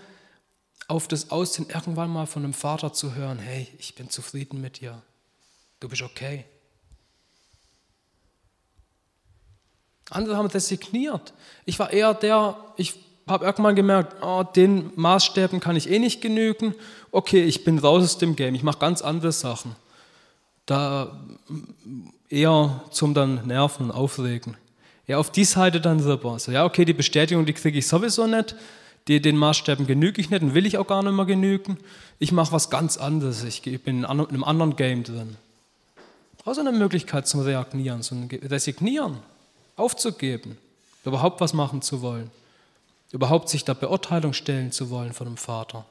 auf 0.87 1.09
das 1.09 1.31
Aussehen 1.31 1.69
irgendwann 1.69 2.11
mal 2.11 2.27
von 2.27 2.45
einem 2.45 2.55
Vater 2.55 2.93
zu 2.93 3.15
hören, 3.15 3.39
hey, 3.39 3.69
ich 3.79 3.95
bin 3.95 4.09
zufrieden 4.09 4.61
mit 4.61 4.81
dir, 4.81 5.03
du 5.81 5.89
bist 5.89 6.03
okay. 6.03 6.45
Andere 10.11 10.37
haben 10.37 10.47
resigniert. 10.47 11.35
Ich 11.67 11.79
war 11.79 11.93
eher 11.93 12.15
der, 12.15 12.57
ich 12.77 12.95
habe 13.29 13.45
irgendwann 13.45 13.77
gemerkt, 13.77 14.17
oh, 14.23 14.43
den 14.43 14.91
Maßstäben 14.97 15.61
kann 15.61 15.77
ich 15.77 15.91
eh 15.91 15.99
nicht 15.99 16.21
genügen. 16.21 16.75
Okay, 17.11 17.45
ich 17.45 17.65
bin 17.65 17.79
raus 17.79 18.03
aus 18.05 18.19
dem 18.19 18.37
Game, 18.37 18.55
ich 18.55 18.63
mache 18.63 18.79
ganz 18.79 19.03
andere 19.03 19.33
Sachen. 19.33 19.77
Da 20.67 21.19
eher 22.29 22.83
zum 22.91 23.15
dann 23.15 23.47
Nerven 23.47 23.91
Aufregen. 23.91 24.57
Ja, 25.07 25.19
auf 25.19 25.33
die 25.33 25.45
Seite 25.45 25.81
dann 25.81 26.01
rüber. 26.01 26.39
So, 26.39 26.53
ja, 26.53 26.65
okay, 26.65 26.85
die 26.85 26.93
Bestätigung, 26.93 27.47
die 27.47 27.55
kriege 27.55 27.79
ich 27.79 27.87
sowieso 27.87 28.27
nicht 28.27 28.55
die, 29.09 29.23
den 29.23 29.37
Maßstäben 29.37 29.87
genüge 29.87 30.21
ich 30.21 30.31
nicht 30.31 30.43
und 30.43 30.55
will 30.55 30.67
ich 30.67 30.77
auch 30.79 30.87
gar 30.87 31.03
nicht 31.03 31.13
mehr 31.13 31.25
genügen. 31.25 31.79
Ich 32.19 32.31
mache 32.31 32.53
was 32.53 32.71
ganz 32.71 32.99
anderes. 32.99 33.43
Ich 33.43 33.63
bin 33.63 33.99
in 33.99 34.05
einem 34.05 34.45
anderen 34.45 34.77
Game 34.77 35.03
drin. 35.03 35.37
Auch 36.45 36.55
so 36.55 36.61
eine 36.61 36.73
Möglichkeit 36.73 37.27
zum 37.27 37.41
Reagieren, 37.41 38.03
zum 38.03 38.29
Resignieren, 38.31 39.19
aufzugeben, 39.77 40.57
überhaupt 41.05 41.41
was 41.41 41.53
machen 41.53 41.83
zu 41.83 42.01
wollen, 42.03 42.31
überhaupt 43.11 43.49
sich 43.49 43.65
der 43.65 43.75
Beurteilung 43.75 44.33
stellen 44.33 44.73
zu 44.73 44.91
wollen 44.91 45.13
von 45.13 45.27
dem 45.27 45.37
Vater. 45.37 45.85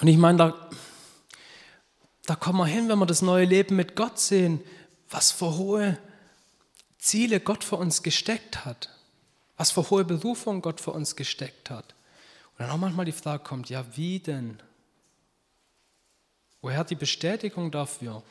Und 0.00 0.08
ich 0.08 0.16
meine, 0.18 0.38
da 0.38 0.70
da 2.26 2.34
kommen 2.34 2.58
wir 2.58 2.66
hin, 2.66 2.88
wenn 2.88 2.98
wir 2.98 3.06
das 3.06 3.22
neue 3.22 3.44
Leben 3.44 3.76
mit 3.76 3.94
Gott 3.94 4.18
sehen, 4.18 4.60
was 5.08 5.30
für 5.30 5.56
hohe 5.56 5.96
Ziele 6.98 7.38
Gott 7.38 7.62
für 7.62 7.76
uns 7.76 8.02
gesteckt 8.02 8.64
hat, 8.64 8.90
was 9.56 9.70
für 9.70 9.88
hohe 9.90 10.04
Berufung 10.04 10.60
Gott 10.60 10.80
für 10.80 10.90
uns 10.90 11.14
gesteckt 11.14 11.70
hat. 11.70 11.94
Und 12.52 12.64
dann 12.64 12.70
auch 12.70 12.78
manchmal 12.78 13.04
die 13.04 13.12
Frage 13.12 13.44
kommt, 13.44 13.70
ja, 13.70 13.84
wie 13.96 14.18
denn? 14.18 14.60
Woher 16.66 16.82
die 16.82 16.96
Bestätigung 16.96 17.70
dafür? 17.70 18.24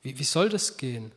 Wie, 0.00 0.18
wie 0.18 0.24
soll 0.24 0.48
das 0.48 0.78
gehen? 0.78 1.12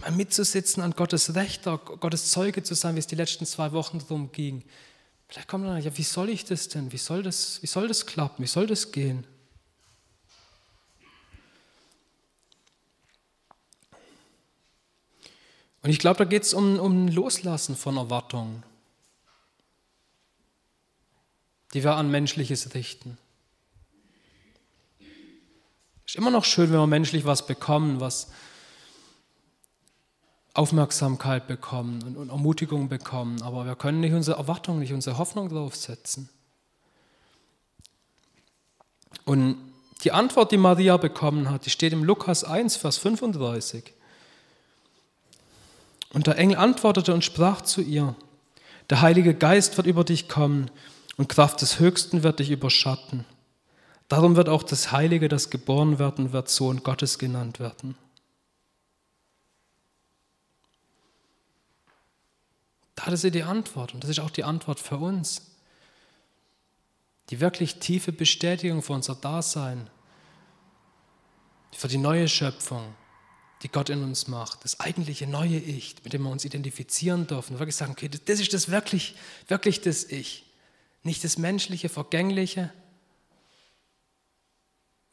Mal 0.00 0.10
mitzusitzen 0.10 0.82
an 0.82 0.90
Gottes 0.90 1.36
Wächter, 1.36 1.78
Gottes 1.78 2.32
Zeuge 2.32 2.64
zu 2.64 2.74
sein, 2.74 2.96
wie 2.96 2.98
es 2.98 3.06
die 3.06 3.14
letzten 3.14 3.46
zwei 3.46 3.70
Wochen 3.70 4.00
darum 4.00 4.32
ging. 4.32 4.64
Vielleicht 5.28 5.46
kommt 5.46 5.66
dann, 5.66 5.80
ja, 5.80 5.96
wie 5.96 6.02
soll 6.02 6.30
ich 6.30 6.44
das 6.44 6.66
denn? 6.66 6.90
Wie 6.90 6.98
soll 6.98 7.22
das, 7.22 7.62
wie 7.62 7.68
soll 7.68 7.86
das 7.86 8.06
klappen? 8.06 8.42
Wie 8.42 8.48
soll 8.48 8.66
das 8.66 8.90
gehen? 8.90 9.24
Und 15.82 15.90
ich 15.90 16.00
glaube, 16.00 16.18
da 16.18 16.24
geht 16.24 16.42
es 16.42 16.54
um, 16.54 16.80
um 16.80 17.06
Loslassen 17.06 17.76
von 17.76 17.98
Erwartungen, 17.98 18.64
die 21.72 21.84
wir 21.84 21.94
an 21.94 22.10
Menschliches 22.10 22.74
richten. 22.74 23.16
Ist 26.10 26.16
immer 26.16 26.32
noch 26.32 26.44
schön, 26.44 26.72
wenn 26.72 26.80
wir 26.80 26.88
menschlich 26.88 27.24
was 27.24 27.46
bekommen, 27.46 28.00
was, 28.00 28.32
Aufmerksamkeit 30.54 31.46
bekommen 31.46 32.02
und, 32.02 32.16
und 32.16 32.30
Ermutigung 32.30 32.88
bekommen, 32.88 33.40
aber 33.42 33.64
wir 33.64 33.76
können 33.76 34.00
nicht 34.00 34.12
unsere 34.12 34.36
Erwartung, 34.36 34.80
nicht 34.80 34.92
unsere 34.92 35.18
Hoffnung 35.18 35.48
draufsetzen. 35.48 36.28
Und 39.24 39.56
die 40.02 40.10
Antwort, 40.10 40.50
die 40.50 40.56
Maria 40.56 40.96
bekommen 40.96 41.48
hat, 41.48 41.66
die 41.66 41.70
steht 41.70 41.92
im 41.92 42.02
Lukas 42.02 42.42
1, 42.42 42.74
Vers 42.74 42.98
35. 42.98 43.92
Und 46.12 46.26
der 46.26 46.38
Engel 46.38 46.56
antwortete 46.56 47.14
und 47.14 47.24
sprach 47.24 47.60
zu 47.60 47.82
ihr, 47.82 48.16
der 48.88 49.00
Heilige 49.00 49.32
Geist 49.32 49.76
wird 49.76 49.86
über 49.86 50.02
dich 50.02 50.28
kommen 50.28 50.72
und 51.16 51.28
Kraft 51.28 51.62
des 51.62 51.78
Höchsten 51.78 52.24
wird 52.24 52.40
dich 52.40 52.50
überschatten. 52.50 53.24
Darum 54.10 54.34
wird 54.34 54.48
auch 54.48 54.64
das 54.64 54.90
Heilige, 54.90 55.28
das 55.28 55.50
geboren 55.50 56.00
werden 56.00 56.32
wird, 56.32 56.48
Sohn 56.48 56.82
Gottes 56.82 57.20
genannt 57.20 57.60
werden. 57.60 57.96
Da 62.96 63.06
hatte 63.06 63.16
sie 63.16 63.30
die 63.30 63.44
Antwort 63.44 63.94
und 63.94 64.02
das 64.02 64.10
ist 64.10 64.18
auch 64.18 64.30
die 64.30 64.42
Antwort 64.42 64.80
für 64.80 64.96
uns. 64.96 65.52
Die 67.30 67.38
wirklich 67.38 67.78
tiefe 67.78 68.10
Bestätigung 68.10 68.82
für 68.82 68.94
unser 68.94 69.14
Dasein, 69.14 69.88
für 71.70 71.86
die 71.86 71.96
neue 71.96 72.26
Schöpfung, 72.26 72.96
die 73.62 73.68
Gott 73.68 73.90
in 73.90 74.02
uns 74.02 74.26
macht, 74.26 74.64
das 74.64 74.80
eigentliche 74.80 75.28
neue 75.28 75.58
Ich, 75.58 76.02
mit 76.02 76.14
dem 76.14 76.24
wir 76.24 76.30
uns 76.30 76.44
identifizieren 76.44 77.28
dürfen, 77.28 77.60
wirklich 77.60 77.76
sagen, 77.76 77.92
okay, 77.92 78.08
das 78.08 78.40
ist 78.40 78.52
das 78.54 78.72
wirklich, 78.72 79.14
wirklich 79.46 79.80
das 79.80 80.02
Ich, 80.02 80.46
nicht 81.04 81.22
das 81.22 81.38
menschliche, 81.38 81.88
vergängliche, 81.88 82.72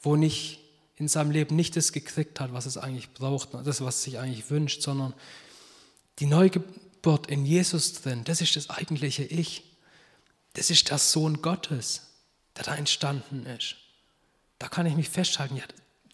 wo 0.08 0.16
nicht 0.16 0.60
in 0.96 1.10
seinem 1.10 1.32
Leben 1.32 1.58
nicht 1.58 1.76
das 1.76 1.92
gekriegt 1.92 2.40
hat, 2.40 2.54
was 2.54 2.66
es 2.66 2.78
eigentlich 2.78 3.14
braucht, 3.14 3.50
das, 3.54 3.82
was 3.82 3.96
es 3.96 4.04
sich 4.04 4.20
eigentlich 4.20 4.50
wünscht, 4.50 4.82
sondern 4.82 5.14
die 6.20 6.28
Neugeburt 6.28 7.28
in 7.28 7.46
Jesus 7.46 7.92
drin, 7.92 8.24
das 8.24 8.40
ist 8.40 8.56
das 8.56 8.70
eigentliche 8.70 9.26
Ich. 9.26 9.64
Das 10.54 10.70
ist 10.70 10.90
der 10.90 10.98
Sohn 10.98 11.42
Gottes, 11.42 12.04
der 12.56 12.64
da 12.64 12.76
entstanden 12.76 13.46
ist. 13.46 13.76
Da 14.60 14.70
kann 14.70 14.86
ich 14.86 14.96
mich 14.96 15.10
festhalten, 15.10 15.62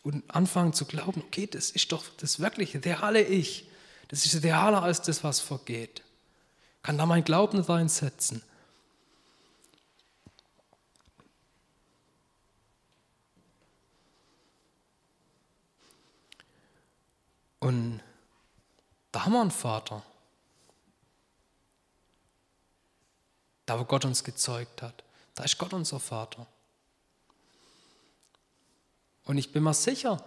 und 0.01 0.23
anfangen 0.27 0.73
zu 0.73 0.85
glauben, 0.85 1.21
okay, 1.27 1.45
das 1.45 1.69
ist 1.69 1.91
doch 1.91 2.03
das 2.17 2.39
wirkliche, 2.39 2.83
reale 2.83 3.21
Ich. 3.21 3.67
Das 4.07 4.25
ist 4.25 4.43
realer 4.43 4.81
als 4.81 5.03
das, 5.03 5.23
was 5.23 5.39
vergeht. 5.39 6.01
Kann 6.81 6.97
da 6.97 7.05
mein 7.05 7.23
Glauben 7.23 7.59
reinsetzen. 7.59 8.41
Und 17.63 18.01
da 19.23 19.27
haben 19.27 19.33
wir 19.35 19.41
einen 19.41 19.51
Vater. 19.51 20.03
Da, 23.65 23.79
wo 23.79 23.85
Gott 23.85 24.03
uns 24.03 24.25
gezeugt 24.25 24.81
hat. 24.81 25.01
Da 25.33 25.45
ist 25.45 25.57
Gott 25.57 25.71
unser 25.71 26.01
Vater. 26.01 26.45
Und 29.23 29.37
ich 29.37 29.53
bin 29.53 29.63
mir 29.63 29.73
sicher, 29.73 30.21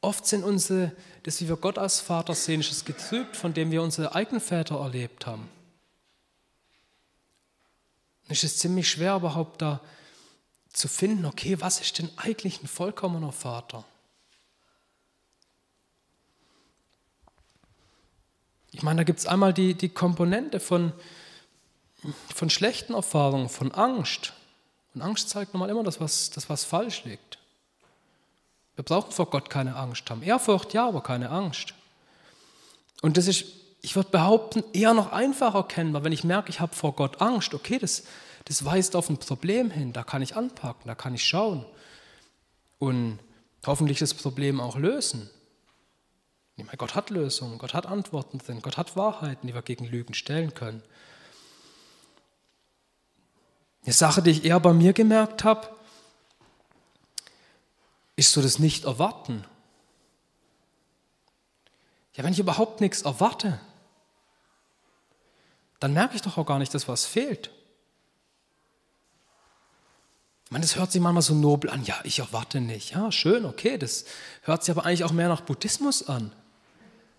oft 0.00 0.26
sind 0.26 0.42
unsere, 0.42 0.96
das, 1.24 1.42
wie 1.42 1.50
wir 1.50 1.58
Gott 1.58 1.76
als 1.76 2.00
Vater 2.00 2.34
sehen, 2.34 2.60
ist 2.60 2.72
es 2.72 2.86
getrübt, 2.86 3.36
von 3.36 3.52
dem 3.52 3.70
wir 3.70 3.82
unsere 3.82 4.14
eigenen 4.14 4.40
Väter 4.40 4.80
erlebt 4.80 5.26
haben. 5.26 5.46
Es 8.28 8.42
ist 8.42 8.58
ziemlich 8.60 8.88
schwer 8.88 9.16
überhaupt 9.16 9.60
da 9.60 9.82
zu 10.72 10.88
finden, 10.88 11.26
okay, 11.26 11.60
was 11.60 11.82
ist 11.82 11.98
denn 11.98 12.10
eigentlich 12.16 12.62
ein 12.62 12.68
vollkommener 12.68 13.32
Vater? 13.32 13.84
Ich 18.72 18.82
meine, 18.82 18.98
da 18.98 19.04
gibt 19.04 19.18
es 19.18 19.26
einmal 19.26 19.52
die, 19.52 19.74
die 19.74 19.88
Komponente 19.88 20.60
von, 20.60 20.92
von 22.34 22.50
schlechten 22.50 22.94
Erfahrungen, 22.94 23.48
von 23.48 23.72
Angst. 23.72 24.32
Und 24.94 25.02
Angst 25.02 25.28
zeigt 25.28 25.54
nochmal 25.54 25.70
immer 25.70 25.82
das, 25.82 26.00
was, 26.00 26.30
das, 26.30 26.48
was 26.48 26.64
falsch 26.64 27.04
liegt. 27.04 27.38
Wir 28.76 28.84
brauchen 28.84 29.12
vor 29.12 29.26
Gott 29.26 29.50
keine 29.50 29.76
Angst 29.76 30.08
haben. 30.08 30.22
Ehrfurcht 30.22 30.72
ja, 30.72 30.88
aber 30.88 31.02
keine 31.02 31.30
Angst. 31.30 31.74
Und 33.02 33.16
das 33.16 33.26
ist, 33.26 33.44
ich 33.82 33.96
würde 33.96 34.10
behaupten, 34.10 34.62
eher 34.72 34.94
noch 34.94 35.12
einfacher 35.12 35.58
erkennbar, 35.58 36.04
wenn 36.04 36.12
ich 36.12 36.24
merke, 36.24 36.50
ich 36.50 36.60
habe 36.60 36.74
vor 36.74 36.94
Gott 36.94 37.20
Angst. 37.20 37.52
Okay, 37.54 37.78
das, 37.78 38.04
das 38.44 38.64
weist 38.64 38.96
auf 38.96 39.10
ein 39.10 39.18
Problem 39.18 39.70
hin, 39.70 39.92
da 39.92 40.02
kann 40.02 40.22
ich 40.22 40.36
anpacken, 40.36 40.86
da 40.86 40.94
kann 40.94 41.14
ich 41.14 41.24
schauen 41.24 41.64
und 42.78 43.18
hoffentlich 43.66 43.98
das 43.98 44.14
Problem 44.14 44.60
auch 44.60 44.76
lösen. 44.76 45.30
Ich 46.60 46.66
meine, 46.66 46.76
Gott 46.76 46.94
hat 46.94 47.08
Lösungen, 47.08 47.56
Gott 47.56 47.72
hat 47.72 47.86
Antworten 47.86 48.38
drin, 48.38 48.60
Gott 48.60 48.76
hat 48.76 48.94
Wahrheiten, 48.94 49.46
die 49.46 49.54
wir 49.54 49.62
gegen 49.62 49.86
Lügen 49.86 50.12
stellen 50.12 50.52
können. 50.52 50.82
Eine 53.82 53.94
Sache, 53.94 54.20
die 54.20 54.30
ich 54.30 54.44
eher 54.44 54.60
bei 54.60 54.74
mir 54.74 54.92
gemerkt 54.92 55.42
habe, 55.42 55.74
ist 58.14 58.32
so 58.32 58.42
das 58.42 58.58
Nicht-Erwarten. 58.58 59.46
Ja, 62.12 62.24
wenn 62.24 62.34
ich 62.34 62.38
überhaupt 62.38 62.82
nichts 62.82 63.02
erwarte, 63.02 63.58
dann 65.78 65.94
merke 65.94 66.14
ich 66.14 66.20
doch 66.20 66.36
auch 66.36 66.44
gar 66.44 66.58
nicht, 66.58 66.74
dass 66.74 66.88
was 66.88 67.06
fehlt. 67.06 67.50
Ich 70.44 70.50
meine, 70.50 70.62
das 70.62 70.76
hört 70.76 70.92
sich 70.92 71.00
manchmal 71.00 71.22
so 71.22 71.32
nobel 71.32 71.70
an. 71.70 71.84
Ja, 71.84 72.00
ich 72.04 72.18
erwarte 72.18 72.60
nicht. 72.60 72.90
Ja, 72.90 73.10
schön, 73.10 73.46
okay. 73.46 73.78
Das 73.78 74.04
hört 74.42 74.62
sich 74.62 74.76
aber 74.76 74.84
eigentlich 74.84 75.04
auch 75.04 75.12
mehr 75.12 75.28
nach 75.28 75.40
Buddhismus 75.40 76.06
an. 76.06 76.32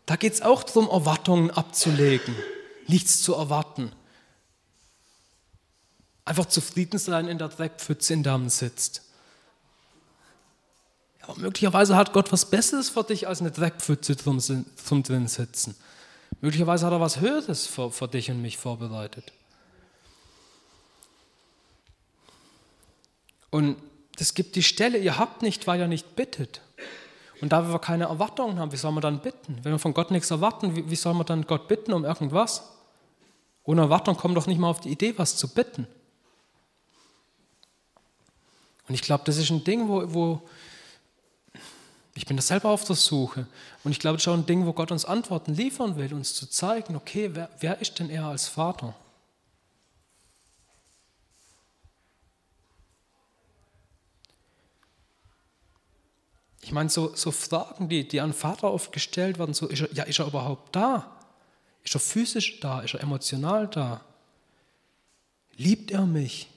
Da 0.05 0.15
geht 0.15 0.33
es 0.33 0.41
auch 0.41 0.63
darum, 0.63 0.89
Erwartungen 0.89 1.51
abzulegen, 1.51 2.35
nichts 2.87 3.21
zu 3.21 3.33
erwarten. 3.33 3.91
Einfach 6.25 6.45
zufrieden 6.45 6.97
sein 6.97 7.27
in 7.27 7.37
der 7.37 7.49
Dreckpfütze, 7.49 8.13
in 8.13 8.23
der 8.23 8.37
man 8.37 8.49
sitzt. 8.49 9.03
Aber 11.21 11.37
möglicherweise 11.37 11.95
hat 11.95 12.13
Gott 12.13 12.31
was 12.31 12.49
Besseres 12.49 12.89
für 12.89 13.03
dich 13.03 13.27
als 13.27 13.41
eine 13.41 13.51
Dreckpfütze 13.51 14.17
zum, 14.17 14.39
zum 14.39 15.03
drin 15.03 15.27
sitzen. 15.27 15.75
Möglicherweise 16.41 16.85
hat 16.85 16.93
er 16.93 16.99
was 16.99 17.19
Höheres 17.19 17.67
für, 17.67 17.91
für 17.91 18.07
dich 18.07 18.31
und 18.31 18.41
mich 18.41 18.57
vorbereitet. 18.57 19.31
Und 23.51 23.77
es 24.17 24.33
gibt 24.33 24.55
die 24.55 24.63
Stelle, 24.63 24.97
ihr 24.97 25.17
habt 25.17 25.41
nicht, 25.41 25.67
weil 25.67 25.79
ihr 25.79 25.87
nicht 25.87 26.15
bittet. 26.15 26.61
Und 27.41 27.51
da 27.51 27.67
wir 27.67 27.79
keine 27.79 28.05
Erwartungen 28.05 28.59
haben, 28.59 28.71
wie 28.71 28.77
soll 28.77 28.91
man 28.91 29.01
dann 29.01 29.19
bitten? 29.19 29.57
Wenn 29.63 29.71
wir 29.71 29.79
von 29.79 29.93
Gott 29.93 30.11
nichts 30.11 30.29
erwarten, 30.29 30.75
wie, 30.75 30.89
wie 30.89 30.95
soll 30.95 31.15
man 31.15 31.25
dann 31.25 31.45
Gott 31.47 31.67
bitten 31.67 31.91
um 31.91 32.05
irgendwas? 32.05 32.69
Ohne 33.63 33.81
Erwartung 33.81 34.15
kommen 34.15 34.35
doch 34.35 34.47
nicht 34.47 34.59
mal 34.59 34.69
auf 34.69 34.79
die 34.79 34.89
Idee, 34.89 35.13
was 35.17 35.35
zu 35.35 35.47
bitten. 35.47 35.87
Und 38.87 38.93
ich 38.93 39.01
glaube, 39.01 39.23
das 39.25 39.37
ist 39.37 39.49
ein 39.49 39.63
Ding, 39.63 39.87
wo, 39.87 40.13
wo 40.13 40.41
ich 42.13 42.25
bin 42.25 42.37
da 42.37 42.43
selber 42.43 42.69
auf 42.69 42.83
der 42.83 42.95
Suche. 42.95 43.47
Und 43.83 43.91
ich 43.91 43.99
glaube, 43.99 44.17
das 44.17 44.23
ist 44.23 44.27
auch 44.27 44.33
ein 44.33 44.45
Ding, 44.45 44.65
wo 44.65 44.73
Gott 44.73 44.91
uns 44.91 45.05
Antworten 45.05 45.53
liefern 45.53 45.95
will, 45.95 46.13
uns 46.13 46.35
zu 46.35 46.47
zeigen, 46.47 46.95
okay, 46.95 47.31
wer, 47.33 47.49
wer 47.59 47.81
ist 47.81 47.97
denn 47.99 48.09
er 48.09 48.25
als 48.25 48.47
Vater? 48.47 48.93
Ich 56.71 56.73
meine, 56.73 56.89
so, 56.89 57.13
so 57.13 57.31
Fragen, 57.31 57.89
die, 57.89 58.07
die 58.07 58.21
an 58.21 58.31
Vater 58.31 58.71
oft 58.71 58.93
gestellt 58.93 59.37
werden, 59.37 59.53
so, 59.53 59.67
ist 59.67 59.81
er, 59.81 59.91
ja, 59.91 60.03
ist 60.05 60.19
er 60.19 60.27
überhaupt 60.27 60.73
da? 60.73 61.17
Ist 61.83 61.95
er 61.95 61.99
physisch 61.99 62.61
da? 62.61 62.79
Ist 62.79 62.93
er 62.93 63.01
emotional 63.01 63.67
da? 63.67 63.99
Liebt 65.57 65.91
er 65.91 66.05
mich? 66.05 66.49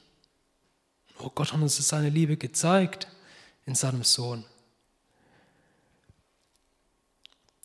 Oh 1.19 1.31
Gott 1.35 1.53
hat 1.53 1.61
uns 1.61 1.77
seine 1.89 2.11
Liebe 2.11 2.37
gezeigt 2.37 3.09
in 3.67 3.75
seinem 3.75 4.05
Sohn. 4.05 4.45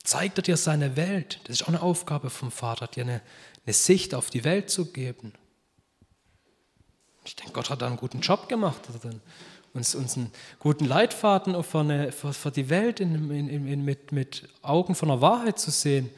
Zeigt 0.03 0.39
er 0.39 0.41
dir 0.41 0.57
seine 0.57 0.95
Welt? 0.95 1.41
Das 1.43 1.57
ist 1.57 1.63
auch 1.65 1.67
eine 1.67 1.83
Aufgabe 1.83 2.31
vom 2.31 2.49
Vater, 2.51 2.87
dir 2.87 3.03
eine, 3.03 3.21
eine 3.63 3.73
Sicht 3.73 4.15
auf 4.15 4.31
die 4.31 4.43
Welt 4.43 4.71
zu 4.71 4.91
geben. 4.91 5.33
Ich 7.25 7.35
denke, 7.35 7.53
Gott 7.53 7.69
hat 7.69 7.83
da 7.83 7.85
einen 7.85 7.97
guten 7.97 8.21
Job 8.21 8.49
gemacht. 8.49 8.81
Uns, 9.79 9.95
uns 9.95 10.17
einen 10.17 10.29
guten 10.59 10.83
Leitfaden 10.83 11.63
für, 11.63 11.79
eine, 11.79 12.11
für, 12.11 12.33
für 12.33 12.51
die 12.51 12.69
Welt 12.69 12.99
in, 12.99 13.31
in, 13.31 13.65
in, 13.65 13.85
mit, 13.85 14.11
mit 14.11 14.49
Augen 14.61 14.93
von 14.93 15.07
der 15.07 15.21
Wahrheit 15.21 15.57
zu 15.57 15.71
sehen, 15.71 16.09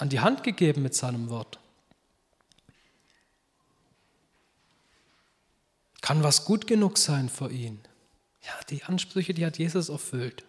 an 0.00 0.10
die 0.10 0.20
Hand 0.20 0.42
gegeben 0.42 0.82
mit 0.82 0.94
seinem 0.94 1.30
Wort. 1.30 1.58
Kann 6.02 6.22
was 6.22 6.44
gut 6.44 6.66
genug 6.66 6.98
sein 6.98 7.30
für 7.30 7.50
ihn? 7.50 7.80
Ja, 8.42 8.52
die 8.68 8.84
Ansprüche, 8.84 9.32
die 9.32 9.46
hat 9.46 9.56
Jesus 9.56 9.88
erfüllt 9.88 10.44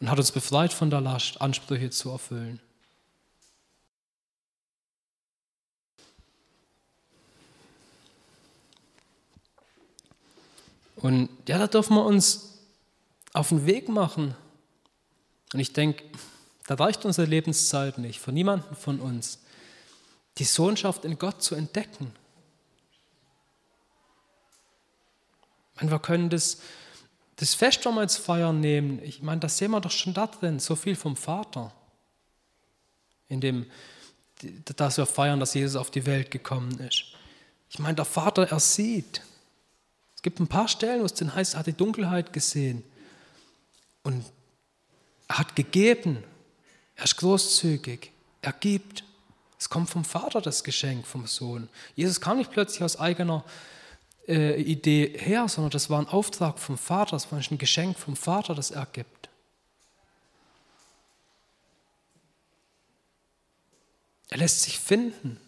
und 0.00 0.10
hat 0.10 0.18
uns 0.18 0.32
befreit 0.32 0.72
von 0.72 0.90
der 0.90 1.00
Last, 1.00 1.40
Ansprüche 1.40 1.90
zu 1.90 2.10
erfüllen. 2.10 2.58
Und 11.02 11.28
ja, 11.48 11.58
da 11.58 11.66
dürfen 11.66 11.96
wir 11.96 12.04
uns 12.04 12.58
auf 13.34 13.50
den 13.50 13.66
Weg 13.66 13.88
machen. 13.88 14.34
Und 15.52 15.60
ich 15.60 15.72
denke, 15.72 16.04
da 16.66 16.74
reicht 16.74 17.04
unsere 17.04 17.26
Lebenszeit 17.26 17.98
nicht, 17.98 18.20
für 18.20 18.32
niemanden 18.32 18.74
von 18.74 19.00
uns, 19.00 19.42
die 20.38 20.44
Sohnschaft 20.44 21.04
in 21.04 21.18
Gott 21.18 21.42
zu 21.42 21.54
entdecken. 21.54 22.12
Und 25.80 25.90
wir 25.90 25.98
können 25.98 26.30
das 26.30 26.58
das 27.42 27.54
Fest, 27.54 27.84
das 27.84 27.92
wir 27.92 28.02
jetzt 28.02 28.18
feiern 28.18 28.60
nehmen, 28.60 29.02
ich 29.02 29.20
meine, 29.20 29.40
das 29.40 29.58
sehen 29.58 29.72
wir 29.72 29.80
doch 29.80 29.90
schon 29.90 30.14
da 30.14 30.28
drin, 30.28 30.60
so 30.60 30.76
viel 30.76 30.94
vom 30.94 31.16
Vater. 31.16 31.72
In 33.28 33.40
dem, 33.40 33.66
dass 34.76 34.96
wir 34.96 35.06
feiern, 35.06 35.40
dass 35.40 35.54
Jesus 35.54 35.74
auf 35.74 35.90
die 35.90 36.06
Welt 36.06 36.30
gekommen 36.30 36.78
ist. 36.78 37.06
Ich 37.68 37.80
meine, 37.80 37.96
der 37.96 38.04
Vater, 38.04 38.48
er 38.48 38.60
sieht. 38.60 39.22
Es 40.22 40.24
gibt 40.24 40.38
ein 40.38 40.46
paar 40.46 40.68
Stellen, 40.68 41.00
wo 41.00 41.06
es 41.06 41.14
dann 41.14 41.34
heißt, 41.34 41.54
er 41.54 41.58
hat 41.58 41.66
die 41.66 41.72
Dunkelheit 41.72 42.32
gesehen 42.32 42.84
und 44.04 44.24
er 45.26 45.38
hat 45.38 45.56
gegeben. 45.56 46.22
Er 46.94 47.02
ist 47.02 47.16
großzügig. 47.16 48.12
Er 48.40 48.52
gibt. 48.52 49.02
Es 49.58 49.68
kommt 49.68 49.90
vom 49.90 50.04
Vater 50.04 50.40
das 50.40 50.62
Geschenk 50.62 51.08
vom 51.08 51.26
Sohn. 51.26 51.68
Jesus 51.96 52.20
kam 52.20 52.36
nicht 52.36 52.52
plötzlich 52.52 52.84
aus 52.84 53.00
eigener 53.00 53.44
äh, 54.28 54.62
Idee 54.62 55.12
her, 55.18 55.48
sondern 55.48 55.72
das 55.72 55.90
war 55.90 55.98
ein 55.98 56.06
Auftrag 56.06 56.60
vom 56.60 56.78
Vater, 56.78 57.16
das 57.16 57.32
war 57.32 57.40
ein 57.40 57.58
Geschenk 57.58 57.98
vom 57.98 58.14
Vater, 58.14 58.54
das 58.54 58.70
er 58.70 58.86
gibt. 58.86 59.28
Er 64.28 64.38
lässt 64.38 64.62
sich 64.62 64.78
finden. 64.78 65.40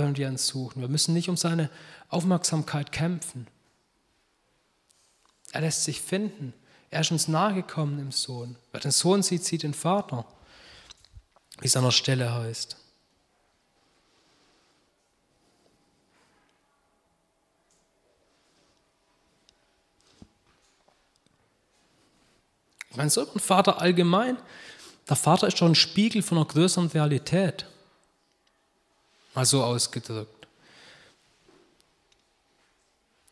Werden 0.00 0.16
wir 0.16 0.26
ihn 0.26 0.38
suchen. 0.38 0.80
Wir 0.80 0.88
müssen 0.88 1.12
nicht 1.12 1.28
um 1.28 1.36
seine 1.36 1.68
Aufmerksamkeit 2.08 2.92
kämpfen. 2.92 3.46
Er 5.52 5.60
lässt 5.60 5.84
sich 5.84 6.00
finden. 6.00 6.54
Er 6.90 7.02
ist 7.02 7.10
uns 7.10 7.28
nahegekommen 7.28 7.98
im 7.98 8.10
Sohn. 8.10 8.56
Wer 8.70 8.80
den 8.80 8.90
Sohn 8.90 9.22
sieht, 9.22 9.44
sieht 9.44 9.64
den 9.64 9.74
Vater, 9.74 10.24
wie 11.60 11.66
es 11.66 11.76
an 11.76 11.84
der 11.84 11.90
Stelle 11.90 12.32
heißt. 12.32 12.78
Ich 22.90 22.96
meine, 22.96 23.10
so 23.10 23.30
ein 23.30 23.40
Vater 23.40 23.80
allgemein, 23.80 24.38
der 25.06 25.16
Vater 25.16 25.48
ist 25.48 25.58
schon 25.58 25.72
ein 25.72 25.74
Spiegel 25.74 26.22
von 26.22 26.38
einer 26.38 26.46
größeren 26.46 26.88
Realität. 26.88 27.66
Mal 29.34 29.46
so 29.46 29.62
ausgedrückt. 29.64 30.46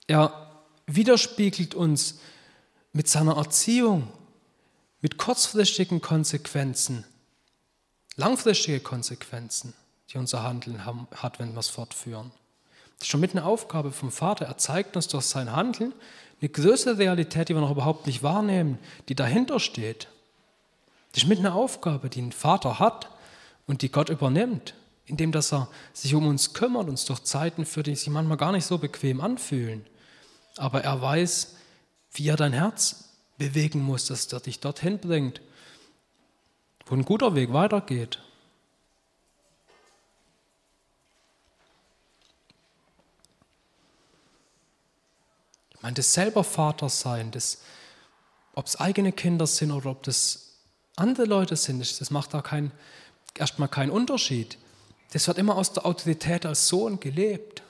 Er 0.07 0.51
widerspiegelt 0.87 1.75
uns 1.75 2.19
mit 2.93 3.09
seiner 3.09 3.37
Erziehung, 3.37 4.09
mit 5.03 5.19
kurzfristigen 5.19 6.01
Konsequenzen, 6.01 7.05
langfristige 8.17 8.81
Konsequenzen, 8.81 9.73
die 10.11 10.19
unser 10.19 10.43
Handeln 10.43 10.85
haben, 10.85 11.07
hat, 11.15 11.39
wenn 11.39 11.53
wir 11.53 11.61
es 11.61 11.69
fortführen. 11.69 12.33
Das 12.99 13.07
ist 13.07 13.13
schon 13.13 13.21
mit 13.21 13.33
einer 13.33 13.47
Aufgabe 13.47 13.93
vom 13.93 14.11
Vater. 14.11 14.47
Er 14.47 14.59
zeigt 14.59 14.97
uns 14.97 15.09
durch 15.09 15.25
sein 15.25 15.53
Handeln 15.53 15.95
eine 16.41 16.49
größere 16.49 16.99
Realität, 16.99 17.49
die 17.49 17.55
wir 17.55 17.61
noch 17.61 17.71
überhaupt 17.71 18.07
nicht 18.07 18.23
wahrnehmen, 18.23 18.79
die 19.09 19.15
dahinter 19.15 19.61
steht. 19.61 20.09
Das 21.13 21.23
ist 21.23 21.29
mit 21.29 21.39
einer 21.39 21.55
Aufgabe, 21.55 22.09
die 22.09 22.23
ein 22.23 22.33
Vater 22.33 22.79
hat 22.79 23.11
und 23.67 23.83
die 23.83 23.91
Gott 23.91 24.09
übernimmt, 24.09 24.75
indem 25.07 25.33
dass 25.33 25.53
er 25.53 25.69
sich 25.93 26.15
um 26.15 26.27
uns 26.27 26.53
kümmert, 26.53 26.89
uns 26.89 27.05
durch 27.05 27.25
Zeiten 27.25 27.67
führt, 27.67 27.87
die 27.87 27.97
sich 27.97 28.09
manchmal 28.09 28.37
gar 28.37 28.53
nicht 28.53 28.65
so 28.65 28.79
bequem 28.79 29.21
anfühlen. 29.21 29.85
Aber 30.57 30.83
er 30.83 31.01
weiß, 31.01 31.57
wie 32.13 32.29
er 32.29 32.37
dein 32.37 32.53
Herz 32.53 33.11
bewegen 33.39 33.83
muss, 33.83 34.07
dass 34.07 34.33
er 34.33 34.41
dich 34.41 34.61
dorthin 34.61 34.99
bringt, 34.99 35.41
wo 36.87 36.95
ein 36.95 37.05
guter 37.05 37.35
Weg 37.35 37.53
weitergeht. 37.53 38.19
Ich 45.75 45.83
meine, 45.83 45.95
das 45.95 46.13
selber 46.13 46.45
Vater 46.45 46.91
sein, 46.91 47.31
das, 47.31 47.63
ob 48.53 48.67
es 48.67 48.79
eigene 48.79 49.13
Kinder 49.13 49.47
sind 49.47 49.73
oder 49.73 49.91
ob 49.91 50.03
das 50.03 50.59
andere 50.97 51.25
Leute 51.25 51.57
sind, 51.57 51.81
das 51.81 52.11
macht 52.11 52.35
da 52.35 52.43
kein, 52.43 52.71
erstmal 53.35 53.69
keinen 53.69 53.91
Unterschied. 53.91 54.59
Das 55.11 55.27
wird 55.27 55.39
immer 55.39 55.57
aus 55.57 55.73
der 55.73 55.87
Autorität 55.87 56.47
als 56.47 56.69
Sohn 56.69 57.01
gelebt. 57.01 57.63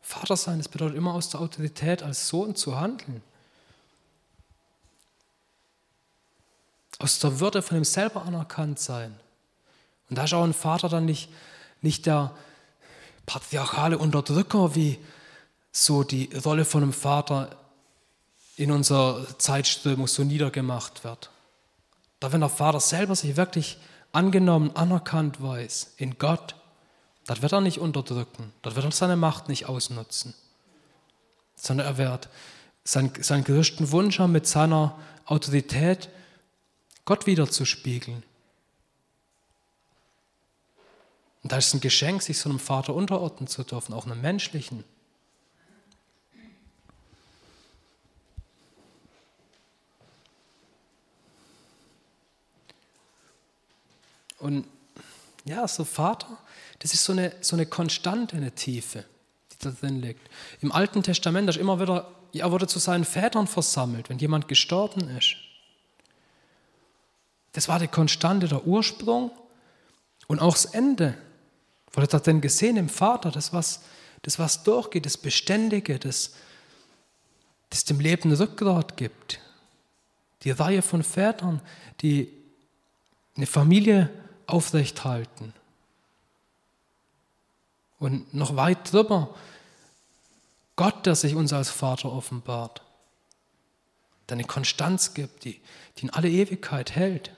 Vater 0.00 0.36
sein, 0.36 0.58
das 0.58 0.68
bedeutet 0.68 0.96
immer 0.96 1.14
aus 1.14 1.30
der 1.30 1.40
Autorität 1.40 2.02
als 2.02 2.28
Sohn 2.28 2.54
zu 2.54 2.78
handeln. 2.78 3.22
Aus 6.98 7.18
der 7.18 7.40
Würde 7.40 7.62
von 7.62 7.76
ihm 7.76 7.84
selber 7.84 8.22
anerkannt 8.22 8.78
sein. 8.78 9.18
Und 10.08 10.16
da 10.16 10.24
ist 10.24 10.34
auch 10.34 10.44
ein 10.44 10.54
Vater 10.54 10.88
dann 10.88 11.06
nicht, 11.06 11.30
nicht 11.82 12.06
der 12.06 12.34
patriarchale 13.26 13.98
Unterdrücker, 13.98 14.74
wie 14.74 14.98
so 15.72 16.04
die 16.04 16.30
Rolle 16.44 16.64
von 16.64 16.82
einem 16.82 16.92
Vater 16.92 17.50
in 18.56 18.70
unserer 18.70 19.38
Zeitströmung 19.38 20.06
so 20.06 20.22
niedergemacht 20.22 21.02
wird. 21.02 21.30
Da 22.20 22.32
wenn 22.32 22.40
der 22.40 22.48
Vater 22.48 22.80
selber 22.80 23.16
sich 23.16 23.36
wirklich 23.36 23.78
angenommen, 24.14 24.70
anerkannt 24.74 25.42
weiß 25.42 25.94
in 25.96 26.18
Gott, 26.18 26.54
das 27.26 27.42
wird 27.42 27.52
er 27.52 27.60
nicht 27.60 27.78
unterdrücken, 27.78 28.52
das 28.62 28.76
wird 28.76 28.84
er 28.84 28.92
seine 28.92 29.16
Macht 29.16 29.48
nicht 29.48 29.66
ausnutzen, 29.66 30.34
sondern 31.56 31.86
er 31.86 31.98
wird 31.98 32.28
seinen, 32.84 33.10
seinen 33.22 33.44
größten 33.44 33.90
Wunsch 33.90 34.18
haben, 34.18 34.32
mit 34.32 34.46
seiner 34.46 34.98
Autorität 35.26 36.08
Gott 37.04 37.26
wiederzuspiegeln. 37.26 38.22
Und 41.42 41.52
da 41.52 41.58
ist 41.58 41.74
ein 41.74 41.80
Geschenk, 41.80 42.22
sich 42.22 42.38
so 42.38 42.48
einem 42.48 42.58
Vater 42.58 42.94
unterordnen 42.94 43.46
zu 43.46 43.64
dürfen, 43.64 43.92
auch 43.92 44.06
einem 44.06 44.20
menschlichen. 44.20 44.84
Und 54.44 54.66
ja, 55.46 55.66
so 55.66 55.84
Vater, 55.84 56.36
das 56.80 56.92
ist 56.92 57.02
so 57.02 57.12
eine, 57.12 57.32
so 57.40 57.56
eine 57.56 57.64
Konstante, 57.64 58.36
eine 58.36 58.52
Tiefe, 58.52 59.06
die 59.50 59.56
da 59.58 59.70
drin 59.70 60.02
liegt. 60.02 60.20
Im 60.60 60.70
Alten 60.70 61.02
Testament 61.02 61.48
ist 61.48 61.56
immer 61.56 61.80
wieder, 61.80 62.10
er 62.34 62.52
wurde 62.52 62.66
zu 62.66 62.78
seinen 62.78 63.06
Vätern 63.06 63.46
versammelt, 63.46 64.10
wenn 64.10 64.18
jemand 64.18 64.46
gestorben 64.46 65.08
ist. 65.16 65.36
Das 67.52 67.68
war 67.68 67.78
die 67.78 67.88
Konstante, 67.88 68.46
der 68.46 68.66
Ursprung 68.66 69.30
und 70.26 70.40
auch 70.40 70.52
das 70.52 70.66
Ende. 70.66 71.16
Wurde 71.92 72.08
das 72.08 72.22
denn 72.24 72.42
gesehen 72.42 72.76
im 72.76 72.90
Vater, 72.90 73.30
das 73.30 73.54
was, 73.54 73.80
das 74.20 74.38
was 74.38 74.62
durchgeht, 74.62 75.06
das 75.06 75.16
Beständige, 75.16 75.98
das, 75.98 76.34
das 77.70 77.86
dem 77.86 77.98
Leben 77.98 78.30
Rückgrat 78.30 78.98
gibt. 78.98 79.40
Die 80.42 80.50
Reihe 80.50 80.82
von 80.82 81.02
Vätern, 81.02 81.62
die 82.02 82.30
eine 83.36 83.46
Familie 83.46 84.10
aufrecht 84.46 85.04
halten. 85.04 85.52
Und 87.98 88.34
noch 88.34 88.56
weit 88.56 88.92
drüber, 88.92 89.34
Gott, 90.76 91.06
der 91.06 91.14
sich 91.14 91.34
uns 91.34 91.52
als 91.52 91.70
Vater 91.70 92.12
offenbart, 92.12 92.82
der 94.28 94.36
eine 94.36 94.44
Konstanz 94.44 95.14
gibt, 95.14 95.44
die, 95.44 95.60
die 95.96 96.02
in 96.02 96.10
alle 96.10 96.28
Ewigkeit 96.28 96.92
hält. 96.94 97.30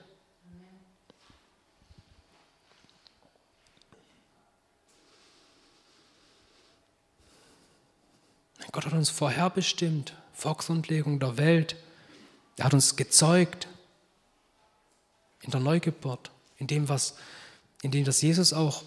Gott 8.77 8.85
hat 8.85 8.93
uns 8.93 9.09
vorherbestimmt, 9.09 10.13
vor 10.33 10.55
Grundlegung 10.57 11.19
der 11.19 11.37
Welt. 11.37 11.75
Er 12.57 12.65
hat 12.65 12.75
uns 12.75 12.95
gezeugt 12.95 13.67
in 15.41 15.49
der 15.49 15.61
Neugeburt, 15.61 16.29
in 16.57 16.67
dem, 16.67 16.89
was, 16.89 17.15
in 17.81 17.91
dem 17.91 18.05
das 18.05 18.21
Jesus 18.21 18.53
auch 18.53 18.83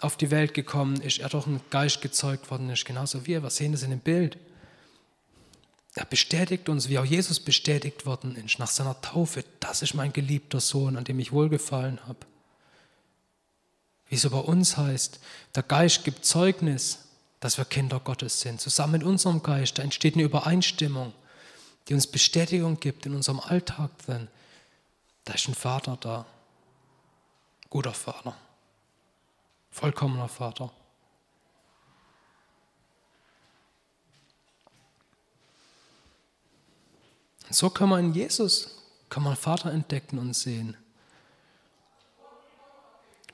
auf 0.00 0.16
die 0.16 0.30
Welt 0.30 0.54
gekommen 0.54 1.00
ist, 1.00 1.18
er 1.18 1.28
durch 1.28 1.46
einen 1.46 1.60
Geist 1.70 2.00
gezeugt 2.02 2.50
worden 2.50 2.70
ist, 2.70 2.84
genauso 2.84 3.26
wie 3.26 3.34
er. 3.34 3.42
Wir 3.42 3.50
sehen 3.50 3.72
das 3.72 3.82
in 3.82 3.90
dem 3.90 4.00
Bild. 4.00 4.38
Er 5.94 6.04
bestätigt 6.04 6.68
uns, 6.68 6.88
wie 6.88 6.98
auch 6.98 7.04
Jesus 7.04 7.38
bestätigt 7.38 8.04
worden 8.04 8.34
ist, 8.36 8.58
nach 8.58 8.70
seiner 8.70 9.00
Taufe. 9.00 9.44
Das 9.60 9.80
ist 9.82 9.94
mein 9.94 10.12
geliebter 10.12 10.60
Sohn, 10.60 10.96
an 10.96 11.04
dem 11.04 11.20
ich 11.20 11.32
wohlgefallen 11.32 12.00
habe. 12.06 12.18
Wie 14.08 14.16
es 14.16 14.24
über 14.24 14.46
uns 14.46 14.76
heißt, 14.76 15.20
der 15.54 15.62
Geist 15.62 16.04
gibt 16.04 16.24
Zeugnis, 16.24 16.98
dass 17.40 17.58
wir 17.58 17.64
Kinder 17.64 18.00
Gottes 18.00 18.40
sind. 18.40 18.60
Zusammen 18.60 18.94
mit 18.94 19.04
unserem 19.04 19.42
Geist, 19.42 19.78
da 19.78 19.82
entsteht 19.82 20.14
eine 20.14 20.24
Übereinstimmung, 20.24 21.12
die 21.88 21.94
uns 21.94 22.06
Bestätigung 22.06 22.80
gibt 22.80 23.06
in 23.06 23.14
unserem 23.14 23.40
Alltag 23.40 23.90
drin. 24.04 24.28
Da 25.24 25.34
ist 25.34 25.48
ein 25.48 25.54
Vater 25.54 25.96
da, 26.00 26.26
guter 27.74 27.92
Vater 27.92 28.36
vollkommener 29.72 30.28
Vater. 30.28 30.70
Und 37.48 37.54
so 37.56 37.70
kann 37.70 37.88
man 37.88 38.04
in 38.04 38.14
Jesus, 38.14 38.80
kann 39.08 39.24
man 39.24 39.34
Vater 39.34 39.72
entdecken 39.72 40.20
und 40.20 40.34
sehen. 40.34 40.76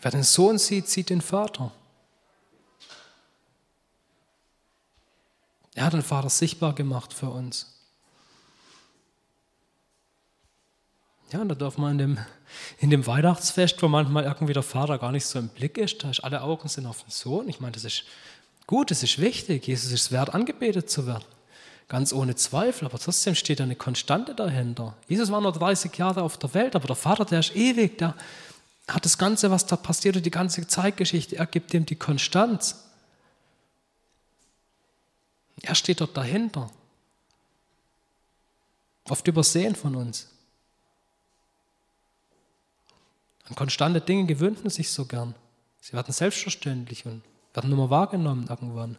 Wer 0.01 0.11
den 0.11 0.23
Sohn 0.23 0.57
sieht, 0.57 0.89
sieht 0.89 1.11
den 1.11 1.21
Vater. 1.21 1.71
Er 5.75 5.85
hat 5.85 5.93
den 5.93 6.03
Vater 6.03 6.31
sichtbar 6.31 6.75
gemacht 6.75 7.13
für 7.13 7.29
uns. 7.29 7.80
Ja, 11.33 11.41
und 11.41 11.49
da 11.49 11.55
darf 11.55 11.79
man 11.79 11.93
in 11.93 11.99
dem, 11.99 12.19
in 12.79 12.91
dem 12.91 13.07
Weihnachtsfest, 13.07 13.83
wo 13.83 13.89
manchmal 13.89 14.25
irgendwie 14.25 14.53
der 14.53 14.63
Vater 14.63 14.99
gar 14.99 15.13
nicht 15.13 15.27
so 15.27 15.39
im 15.39 15.49
Blick 15.49 15.79
ist, 15.79 16.03
da 16.03 16.11
ist 16.11 16.21
alle 16.21 16.43
Augen 16.43 16.69
sind 16.69 16.87
auf 16.87 17.03
den 17.03 17.11
Sohn. 17.11 17.49
Ich 17.49 17.61
meine, 17.61 17.73
das 17.73 17.85
ist 17.85 18.05
Gut, 18.71 18.93
es 18.93 19.03
ist 19.03 19.19
wichtig. 19.19 19.67
Jesus 19.67 19.91
ist 19.91 20.13
wert, 20.13 20.33
angebetet 20.33 20.89
zu 20.89 21.05
werden. 21.05 21.25
Ganz 21.89 22.13
ohne 22.13 22.37
Zweifel, 22.37 22.85
aber 22.85 23.01
trotzdem 23.01 23.35
steht 23.35 23.61
eine 23.61 23.75
Konstante 23.75 24.33
dahinter. 24.33 24.97
Jesus 25.09 25.33
war 25.33 25.41
nur 25.41 25.51
30 25.51 25.93
Jahre 25.99 26.23
auf 26.23 26.39
der 26.39 26.55
Welt, 26.55 26.77
aber 26.77 26.87
der 26.87 26.95
Vater, 26.95 27.25
der 27.25 27.41
ist 27.41 27.57
ewig, 27.57 27.99
der 27.99 28.15
hat 28.87 29.05
das 29.05 29.19
Ganze, 29.19 29.51
was 29.51 29.67
da 29.67 29.75
passiert, 29.75 30.25
die 30.25 30.31
ganze 30.31 30.69
Zeitgeschichte, 30.69 31.35
er 31.35 31.47
gibt 31.47 31.75
ihm 31.75 31.85
die 31.85 31.97
Konstanz. 31.97 32.85
Er 35.63 35.75
steht 35.75 36.01
dort 36.01 36.17
dahinter. 36.17 36.71
Oft 39.09 39.27
übersehen 39.27 39.75
von 39.75 39.97
uns. 39.97 40.29
An 43.51 43.57
konstante 43.57 44.01
Dinge 44.01 44.27
gewöhnt 44.27 44.63
man 44.63 44.71
sich 44.71 44.91
so 44.91 45.05
gern. 45.05 45.35
Sie 45.81 45.93
werden 45.93 46.13
selbstverständlich 46.13 47.05
und 47.05 47.23
werden 47.53 47.69
nur 47.69 47.79
mal 47.79 47.91
wahrgenommen 47.91 48.47
irgendwann. 48.49 48.97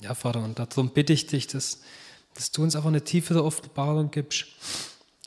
Ja, 0.00 0.14
Vater, 0.14 0.42
und 0.42 0.58
darum 0.58 0.90
bitte 0.90 1.12
ich 1.12 1.28
dich, 1.28 1.46
dass, 1.46 1.82
dass 2.34 2.50
du 2.50 2.64
uns 2.64 2.74
einfach 2.74 2.88
eine 2.88 3.04
tiefere 3.04 3.44
Offenbarung 3.44 4.10
gibst 4.10 4.46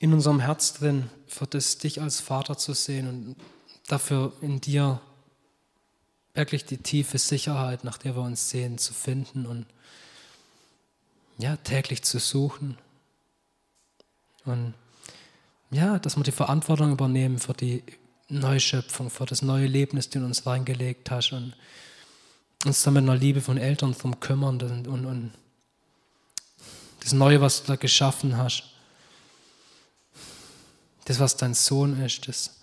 in 0.01 0.11
unserem 0.11 0.41
Herz 0.41 0.73
drin, 0.73 1.09
für 1.27 1.47
das 1.47 1.77
dich 1.77 2.01
als 2.01 2.19
Vater 2.19 2.57
zu 2.57 2.73
sehen 2.73 3.07
und 3.07 3.35
dafür 3.87 4.33
in 4.41 4.59
dir 4.59 4.99
wirklich 6.33 6.65
die 6.65 6.77
tiefe 6.77 7.17
Sicherheit, 7.17 7.83
nach 7.83 7.97
der 7.97 8.15
wir 8.15 8.23
uns 8.23 8.49
sehen, 8.49 8.77
zu 8.77 8.93
finden 8.93 9.45
und 9.45 9.65
ja, 11.37 11.57
täglich 11.57 12.03
zu 12.03 12.19
suchen. 12.19 12.77
Und 14.45 14.73
ja, 15.71 15.99
dass 15.99 16.17
wir 16.17 16.23
die 16.23 16.31
Verantwortung 16.31 16.91
übernehmen 16.91 17.39
für 17.39 17.53
die 17.53 17.83
Neuschöpfung, 18.29 19.09
für 19.09 19.25
das 19.25 19.41
neue 19.41 19.67
Leben, 19.67 19.97
das 19.97 20.09
du 20.09 20.19
in 20.19 20.25
uns 20.25 20.45
reingelegt 20.45 21.11
hast 21.11 21.33
und 21.33 21.53
uns 22.65 22.83
dann 22.83 22.93
mit 22.93 23.03
einer 23.03 23.15
Liebe 23.15 23.41
von 23.41 23.57
Eltern 23.57 23.93
drum 23.93 24.19
kümmern 24.19 24.61
und, 24.61 24.87
und, 24.87 25.05
und 25.05 25.33
das 27.01 27.13
Neue, 27.13 27.41
was 27.41 27.61
du 27.61 27.67
da 27.67 27.75
geschaffen 27.75 28.37
hast, 28.37 28.63
das, 31.05 31.19
was 31.19 31.35
dein 31.35 31.53
Sohn 31.53 31.99
ist, 32.01 32.27
das, 32.27 32.62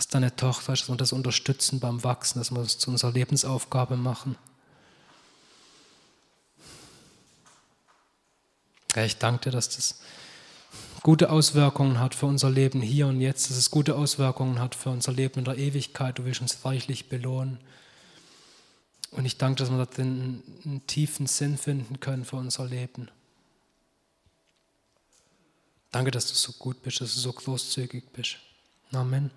was 0.00 0.08
deine 0.08 0.34
Tochter 0.34 0.72
ist, 0.72 0.88
wir 0.88 0.96
das 0.96 1.12
unterstützen 1.12 1.78
beim 1.78 2.02
Wachsen, 2.02 2.38
dass 2.38 2.50
wir 2.50 2.62
das 2.62 2.78
zu 2.78 2.90
unserer 2.90 3.12
Lebensaufgabe 3.12 3.98
machen. 3.98 4.34
Ja, 8.96 9.04
ich 9.04 9.18
danke 9.18 9.42
dir, 9.42 9.50
dass 9.50 9.68
das 9.68 10.00
gute 11.02 11.28
Auswirkungen 11.28 12.00
hat 12.00 12.14
für 12.14 12.24
unser 12.24 12.48
Leben 12.48 12.80
hier 12.80 13.08
und 13.08 13.20
jetzt, 13.20 13.50
dass 13.50 13.58
es 13.58 13.70
gute 13.70 13.94
Auswirkungen 13.94 14.58
hat 14.58 14.74
für 14.74 14.88
unser 14.88 15.12
Leben 15.12 15.40
in 15.40 15.44
der 15.44 15.58
Ewigkeit. 15.58 16.18
Du 16.18 16.24
willst 16.24 16.40
uns 16.40 16.64
reichlich 16.64 17.10
belohnen. 17.10 17.58
Und 19.10 19.26
ich 19.26 19.36
danke, 19.36 19.58
dass 19.58 19.70
wir 19.70 19.84
da 19.84 20.02
einen, 20.02 20.42
einen 20.64 20.86
tiefen 20.86 21.26
Sinn 21.26 21.58
finden 21.58 22.00
können 22.00 22.24
für 22.24 22.36
unser 22.36 22.64
Leben. 22.64 23.10
Danke, 25.90 26.10
dass 26.10 26.26
du 26.26 26.34
so 26.34 26.52
gut 26.52 26.80
bist, 26.80 27.02
dass 27.02 27.12
du 27.12 27.20
so 27.20 27.34
großzügig 27.34 28.14
bist. 28.14 28.38
Amen. 28.92 29.30